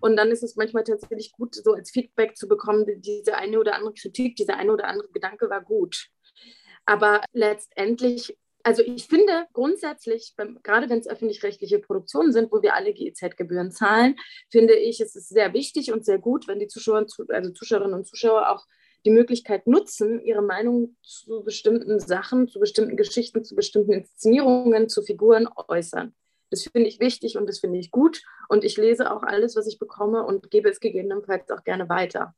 Und 0.00 0.16
dann 0.16 0.30
ist 0.30 0.42
es 0.42 0.56
manchmal 0.56 0.84
tatsächlich 0.84 1.32
gut, 1.32 1.54
so 1.54 1.72
als 1.72 1.90
Feedback 1.90 2.36
zu 2.36 2.48
bekommen, 2.48 2.84
diese 3.00 3.36
eine 3.36 3.58
oder 3.58 3.76
andere 3.76 3.94
Kritik, 3.94 4.36
dieser 4.36 4.56
eine 4.56 4.72
oder 4.72 4.88
andere 4.88 5.08
Gedanke 5.12 5.48
war 5.48 5.62
gut. 5.62 6.08
Aber 6.84 7.22
letztendlich, 7.32 8.36
also 8.64 8.82
ich 8.82 9.06
finde 9.06 9.46
grundsätzlich, 9.52 10.34
gerade 10.62 10.88
wenn 10.88 10.98
es 10.98 11.06
öffentlich-rechtliche 11.06 11.78
Produktionen 11.78 12.32
sind, 12.32 12.50
wo 12.50 12.62
wir 12.62 12.74
alle 12.74 12.94
GEZ-Gebühren 12.94 13.70
zahlen, 13.70 14.16
finde 14.50 14.74
ich, 14.74 15.00
es 15.00 15.14
ist 15.14 15.28
sehr 15.28 15.52
wichtig 15.52 15.92
und 15.92 16.04
sehr 16.04 16.18
gut, 16.18 16.48
wenn 16.48 16.58
die 16.58 16.66
Zuschauer, 16.66 17.06
also 17.28 17.50
Zuschauerinnen 17.50 17.94
und 17.94 18.06
Zuschauer 18.06 18.50
auch 18.50 18.64
die 19.04 19.10
Möglichkeit 19.10 19.66
nutzen, 19.66 20.24
ihre 20.24 20.40
Meinung 20.40 20.96
zu 21.02 21.44
bestimmten 21.44 22.00
Sachen, 22.00 22.48
zu 22.48 22.58
bestimmten 22.58 22.96
Geschichten, 22.96 23.44
zu 23.44 23.54
bestimmten 23.54 23.92
Inszenierungen, 23.92 24.88
zu 24.88 25.02
Figuren 25.02 25.46
äußern. 25.68 26.14
Das 26.50 26.62
finde 26.62 26.88
ich 26.88 27.00
wichtig 27.00 27.36
und 27.36 27.46
das 27.46 27.58
finde 27.58 27.78
ich 27.78 27.90
gut. 27.90 28.22
Und 28.48 28.64
ich 28.64 28.78
lese 28.78 29.12
auch 29.12 29.22
alles, 29.22 29.56
was 29.56 29.66
ich 29.66 29.78
bekomme 29.78 30.24
und 30.24 30.50
gebe 30.50 30.70
es 30.70 30.80
gegebenenfalls 30.80 31.50
auch 31.50 31.64
gerne 31.64 31.88
weiter. 31.88 32.34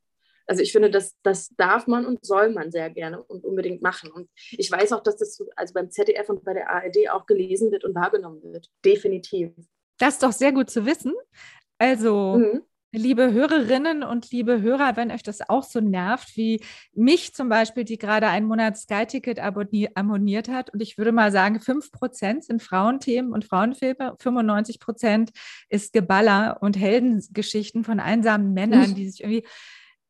Also 0.47 0.63
ich 0.63 0.73
finde, 0.73 0.91
das, 0.91 1.15
das 1.23 1.51
darf 1.57 1.87
man 1.87 2.07
und 2.07 2.25
soll 2.25 2.51
man 2.51 2.71
sehr 2.71 2.91
gerne 2.91 3.23
und 3.23 3.45
unbedingt 3.45 3.83
machen. 3.83 4.11
Und 4.11 4.29
ich 4.53 4.71
weiß 4.71 4.93
auch, 4.93 5.03
dass 5.03 5.17
das 5.17 5.43
also 5.57 5.75
beim 5.75 5.91
ZDF 5.91 6.29
und 6.29 6.45
bei 6.45 6.55
der 6.55 6.71
ARD 6.71 7.11
auch 7.11 7.27
gelesen 7.27 7.73
wird 7.73 7.85
und 7.85 7.95
wahrgenommen 7.95 8.43
wird. 8.43 8.71
Definitiv. 8.85 9.51
Das 9.99 10.15
ist 10.15 10.23
doch 10.23 10.33
sehr 10.33 10.53
gut 10.53 10.71
zu 10.71 10.87
wissen. 10.87 11.15
Also 11.79 12.39
mhm. 12.39 12.63
Liebe 12.93 13.33
Hörerinnen 13.33 14.03
und 14.03 14.31
liebe 14.31 14.63
Hörer, 14.63 14.97
wenn 14.97 15.11
euch 15.11 15.23
das 15.23 15.47
auch 15.51 15.65
so 15.65 15.81
nervt, 15.81 16.35
wie 16.37 16.63
mich 16.95 17.35
zum 17.35 17.51
Beispiel, 17.51 17.85
die 17.85 17.99
gerade 17.99 18.29
einen 18.29 18.47
Monat 18.47 18.79
Sky-Ticket 18.79 19.39
abonniert 19.39 20.49
hat, 20.49 20.73
und 20.73 20.81
ich 20.81 20.97
würde 20.97 21.13
mal 21.13 21.31
sagen, 21.31 21.59
5% 21.59 22.43
sind 22.43 22.63
Frauenthemen 22.63 23.33
und 23.33 23.45
Frauenfilme, 23.45 24.17
95% 24.19 25.29
ist 25.69 25.93
Geballer 25.93 26.59
und 26.63 26.79
Heldengeschichten 26.79 27.85
von 27.85 28.01
einsamen 28.01 28.55
Männern, 28.55 28.95
die 28.95 29.11
sich 29.11 29.21
irgendwie 29.21 29.47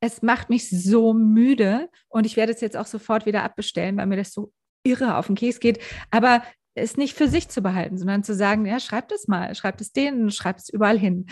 es 0.01 0.23
macht 0.23 0.51
mich 0.51 0.69
so 0.71 1.15
müde 1.15 1.89
und 2.09 2.27
ich 2.27 2.37
werde 2.37 2.53
es 2.53 2.61
jetzt 2.61 2.77
auch 2.77 2.87
sofort 2.87 3.27
wieder 3.27 3.43
abbestellen, 3.43 3.97
weil 3.97 4.07
mir 4.07 4.17
das 4.17 4.33
so 4.33 4.53
irre 4.85 5.17
auf 5.17 5.27
den 5.27 5.37
Käse 5.37 5.59
geht. 5.59 5.81
Aber 6.11 6.43
es 6.77 6.97
nicht 6.97 7.17
für 7.17 7.29
sich 7.29 7.49
zu 7.49 7.63
behalten, 7.63 7.97
sondern 7.97 8.23
zu 8.23 8.35
sagen, 8.35 8.67
ja, 8.67 8.79
schreibt 8.81 9.11
es 9.11 9.29
mal, 9.29 9.55
schreibt 9.55 9.81
es 9.81 9.93
denen, 9.93 10.31
schreibt 10.31 10.61
es 10.61 10.69
überall 10.69 10.99
hin. 10.99 11.27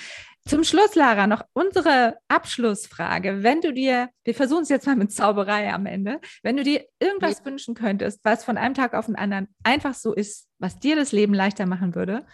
Zum 0.49 0.65
Schluss, 0.65 0.95
Lara, 0.95 1.27
noch 1.27 1.43
unsere 1.53 2.17
Abschlussfrage. 2.29 3.43
Wenn 3.43 3.61
du 3.61 3.73
dir, 3.73 4.09
wir 4.25 4.35
versuchen 4.35 4.63
es 4.63 4.69
jetzt 4.71 4.87
mal 4.87 4.97
mit 4.97 5.13
Zauberei 5.13 5.73
am 5.73 5.87
Ende, 5.87 6.21
wenn 6.43 6.57
du 6.57 6.63
dir 6.63 6.85
irgendwas 6.99 7.41
ja. 7.41 7.45
wünschen 7.45 7.75
könntest, 7.75 8.21
was 8.25 8.45
von 8.45 8.57
einem 8.57 8.75
Tag 8.75 8.95
auf 8.95 9.07
den 9.07 9.17
anderen 9.17 9.49
einfach 9.63 9.95
so 9.95 10.15
ist, 10.15 10.49
was 10.59 10.79
dir 10.79 10.97
das 10.97 11.13
Leben 11.13 11.35
leichter 11.35 11.67
machen 11.67 11.95
würde 11.95 12.27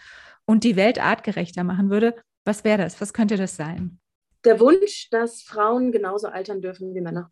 und 0.45 0.63
die 0.63 0.75
Welt 0.75 0.99
artgerechter 0.99 1.63
machen 1.63 1.89
würde, 1.89 2.15
was 2.45 2.63
wäre 2.63 2.81
das? 2.81 2.99
Was 3.01 3.13
könnte 3.13 3.37
das 3.37 3.55
sein? 3.55 4.00
Der 4.43 4.59
Wunsch, 4.59 5.09
dass 5.09 5.41
Frauen 5.41 5.91
genauso 5.91 6.27
altern 6.27 6.61
dürfen 6.61 6.93
wie 6.95 7.01
Männer. 7.01 7.31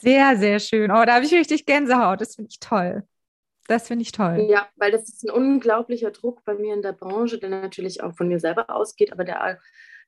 Sehr, 0.00 0.36
sehr 0.36 0.58
schön. 0.58 0.90
Oh, 0.90 1.04
da 1.04 1.14
habe 1.14 1.24
ich 1.24 1.32
richtig 1.32 1.66
Gänsehaut. 1.66 2.20
Das 2.20 2.34
finde 2.36 2.50
ich 2.50 2.58
toll. 2.58 3.04
Das 3.68 3.86
finde 3.86 4.02
ich 4.02 4.12
toll. 4.12 4.48
Ja, 4.50 4.68
weil 4.76 4.90
das 4.90 5.08
ist 5.08 5.24
ein 5.24 5.30
unglaublicher 5.30 6.10
Druck 6.10 6.44
bei 6.44 6.54
mir 6.54 6.74
in 6.74 6.82
der 6.82 6.92
Branche, 6.92 7.38
der 7.38 7.50
natürlich 7.50 8.02
auch 8.02 8.16
von 8.16 8.28
mir 8.28 8.40
selber 8.40 8.70
ausgeht, 8.70 9.12
aber 9.12 9.24
der 9.24 9.60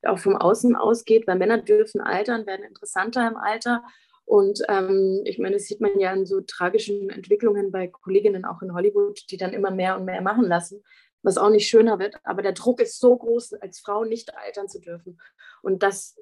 auch 0.05 0.19
vom 0.19 0.37
Außen 0.37 0.75
ausgeht, 0.75 1.27
weil 1.27 1.39
Männer 1.39 1.59
dürfen 1.59 2.01
altern, 2.01 2.47
werden 2.47 2.65
interessanter 2.65 3.27
im 3.29 3.37
Alter. 3.37 3.85
Und 4.25 4.61
ähm, 4.69 5.23
ich 5.25 5.39
meine, 5.39 5.55
das 5.55 5.67
sieht 5.67 5.81
man 5.81 5.99
ja 5.99 6.13
in 6.13 6.27
so 6.27 6.41
tragischen 6.41 7.11
Entwicklungen 7.11 7.71
bei 7.71 7.89
Kolleginnen 7.89 8.45
auch 8.45 8.63
in 8.63 8.75
Hollywood, 8.75 9.21
die 9.31 9.37
dann 9.37 9.53
immer 9.53 9.71
mehr 9.71 9.97
und 9.97 10.05
mehr 10.05 10.23
machen 10.23 10.45
lassen, 10.45 10.83
was 11.23 11.39
auch 11.39 11.51
nicht 11.51 11.69
schöner 11.69 11.99
wird. 11.99 12.17
Aber 12.25 12.43
der 12.43 12.53
Druck 12.53 12.81
ist 12.81 12.99
so 12.99 13.17
groß, 13.17 13.55
als 13.55 13.81
Frau 13.81 14.05
nicht 14.05 14.37
altern 14.37 14.69
zu 14.69 14.81
dürfen. 14.81 15.21
Und 15.63 15.83
das, 15.83 16.19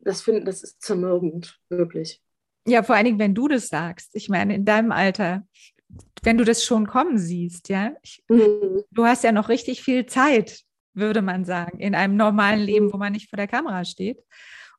das, 0.00 0.22
find, 0.22 0.46
das 0.46 0.62
ist 0.62 0.82
zermürbend, 0.82 1.58
wirklich. 1.68 2.22
Ja, 2.66 2.82
vor 2.82 2.94
allen 2.94 3.06
Dingen, 3.06 3.18
wenn 3.18 3.34
du 3.34 3.48
das 3.48 3.68
sagst. 3.68 4.14
Ich 4.14 4.28
meine, 4.28 4.54
in 4.54 4.64
deinem 4.64 4.92
Alter, 4.92 5.46
wenn 6.22 6.38
du 6.38 6.44
das 6.44 6.64
schon 6.64 6.86
kommen 6.86 7.18
siehst, 7.18 7.68
ja. 7.68 7.92
Ich, 8.02 8.22
mhm. 8.28 8.82
Du 8.90 9.04
hast 9.04 9.24
ja 9.24 9.32
noch 9.32 9.48
richtig 9.48 9.82
viel 9.82 10.06
Zeit, 10.06 10.62
würde 10.94 11.22
man 11.22 11.44
sagen, 11.44 11.78
in 11.80 11.94
einem 11.94 12.16
normalen 12.16 12.60
Leben, 12.60 12.86
mhm. 12.86 12.92
wo 12.92 12.96
man 12.98 13.12
nicht 13.12 13.30
vor 13.30 13.36
der 13.36 13.48
Kamera 13.48 13.84
steht. 13.84 14.22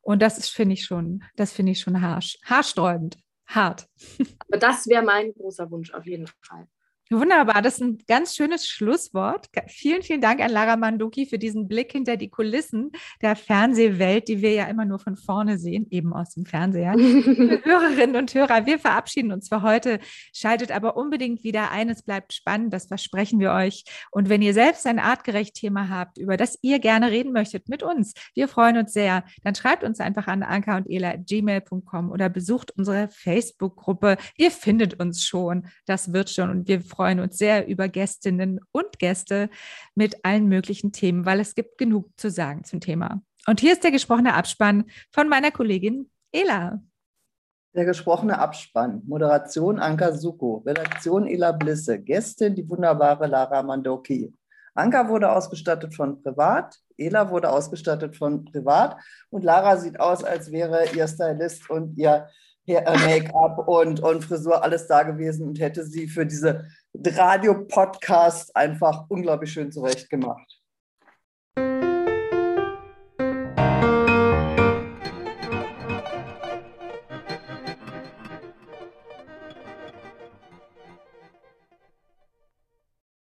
Und 0.00 0.20
das 0.20 0.38
ist, 0.38 0.50
finde 0.50 0.74
ich 0.74 0.84
schon, 0.84 1.22
das 1.36 1.52
finde 1.52 1.72
ich 1.72 1.80
schon 1.80 2.00
harsch, 2.00 2.38
haarsträubend, 2.44 3.18
hart. 3.46 3.86
Aber 4.48 4.58
das 4.58 4.86
wäre 4.88 5.02
mein 5.02 5.32
großer 5.32 5.70
Wunsch 5.70 5.92
auf 5.92 6.06
jeden 6.06 6.26
Fall. 6.26 6.66
Wunderbar, 7.12 7.60
das 7.60 7.74
ist 7.74 7.82
ein 7.82 7.98
ganz 8.08 8.34
schönes 8.34 8.66
Schlusswort. 8.66 9.48
Vielen, 9.68 10.02
vielen 10.02 10.22
Dank 10.22 10.40
an 10.40 10.50
Lara 10.50 10.76
Manduki 10.76 11.26
für 11.26 11.38
diesen 11.38 11.68
Blick 11.68 11.92
hinter 11.92 12.16
die 12.16 12.30
Kulissen 12.30 12.90
der 13.20 13.36
Fernsehwelt, 13.36 14.28
die 14.28 14.40
wir 14.40 14.52
ja 14.52 14.64
immer 14.64 14.86
nur 14.86 14.98
von 14.98 15.16
vorne 15.16 15.58
sehen, 15.58 15.86
eben 15.90 16.14
aus 16.14 16.30
dem 16.30 16.46
Fernseher. 16.46 16.92
Hörerinnen 17.64 18.16
und 18.16 18.32
Hörer, 18.32 18.64
wir 18.64 18.78
verabschieden 18.78 19.30
uns 19.30 19.48
für 19.48 19.60
heute. 19.60 20.00
Schaltet 20.32 20.72
aber 20.72 20.96
unbedingt 20.96 21.44
wieder 21.44 21.70
ein. 21.70 21.90
Es 21.90 22.02
bleibt 22.02 22.32
spannend, 22.32 22.72
das 22.72 22.86
versprechen 22.86 23.40
wir 23.40 23.52
euch. 23.52 23.84
Und 24.10 24.30
wenn 24.30 24.40
ihr 24.40 24.54
selbst 24.54 24.86
ein 24.86 24.98
artgerecht 24.98 25.54
Thema 25.54 25.90
habt, 25.90 26.16
über 26.16 26.38
das 26.38 26.58
ihr 26.62 26.78
gerne 26.78 27.10
reden 27.10 27.32
möchtet 27.32 27.68
mit 27.68 27.82
uns, 27.82 28.14
wir 28.34 28.48
freuen 28.48 28.78
uns 28.78 28.94
sehr, 28.94 29.24
dann 29.44 29.54
schreibt 29.54 29.84
uns 29.84 30.00
einfach 30.00 30.28
an 30.28 30.42
anka 30.42 30.78
und 30.78 30.88
ela 30.88 31.16
gmail.com 31.16 32.10
oder 32.10 32.30
besucht 32.30 32.72
unsere 32.78 33.08
Facebook-Gruppe. 33.10 34.16
Ihr 34.38 34.50
findet 34.50 34.98
uns 34.98 35.22
schon. 35.22 35.66
Das 35.84 36.14
wird 36.14 36.30
schon 36.30 36.48
und 36.48 36.68
wir 36.68 36.80
freuen 36.80 37.01
freuen 37.02 37.18
uns 37.18 37.36
sehr 37.36 37.66
über 37.66 37.88
Gästinnen 37.88 38.60
und 38.70 39.00
Gäste 39.00 39.50
mit 39.96 40.24
allen 40.24 40.46
möglichen 40.46 40.92
Themen, 40.92 41.26
weil 41.26 41.40
es 41.40 41.56
gibt 41.56 41.76
genug 41.76 42.08
zu 42.16 42.30
sagen 42.30 42.62
zum 42.62 42.78
Thema. 42.78 43.20
Und 43.48 43.58
hier 43.58 43.72
ist 43.72 43.82
der 43.82 43.90
gesprochene 43.90 44.34
Abspann 44.34 44.84
von 45.10 45.28
meiner 45.28 45.50
Kollegin 45.50 46.08
Ela. 46.30 46.80
Der 47.74 47.86
gesprochene 47.86 48.38
Abspann. 48.38 49.02
Moderation 49.04 49.80
Anka 49.80 50.12
Suko. 50.12 50.62
Redaktion 50.64 51.26
Ela 51.26 51.50
Blisse. 51.50 51.98
Gästin 51.98 52.54
die 52.54 52.70
wunderbare 52.70 53.26
Lara 53.26 53.64
Mandoki. 53.64 54.32
Anka 54.76 55.08
wurde 55.08 55.32
ausgestattet 55.32 55.96
von 55.96 56.22
Privat, 56.22 56.76
Ela 56.96 57.28
wurde 57.30 57.50
ausgestattet 57.50 58.16
von 58.16 58.44
Privat 58.44 58.96
und 59.28 59.42
Lara 59.42 59.76
sieht 59.76 59.98
aus, 59.98 60.22
als 60.22 60.52
wäre 60.52 60.86
ihr 60.94 61.06
Stylist 61.08 61.68
und 61.68 61.98
ihr 61.98 62.28
Make-up 62.66 63.66
und, 63.66 64.00
und 64.00 64.24
Frisur 64.24 64.62
alles 64.62 64.86
da 64.86 65.02
gewesen 65.02 65.48
und 65.48 65.60
hätte 65.60 65.84
sie 65.84 66.06
für 66.06 66.24
diese 66.24 66.66
Radio-Podcast 66.94 68.54
einfach 68.54 69.04
unglaublich 69.08 69.52
schön 69.52 69.72
zurecht 69.72 70.10
gemacht. 70.10 70.60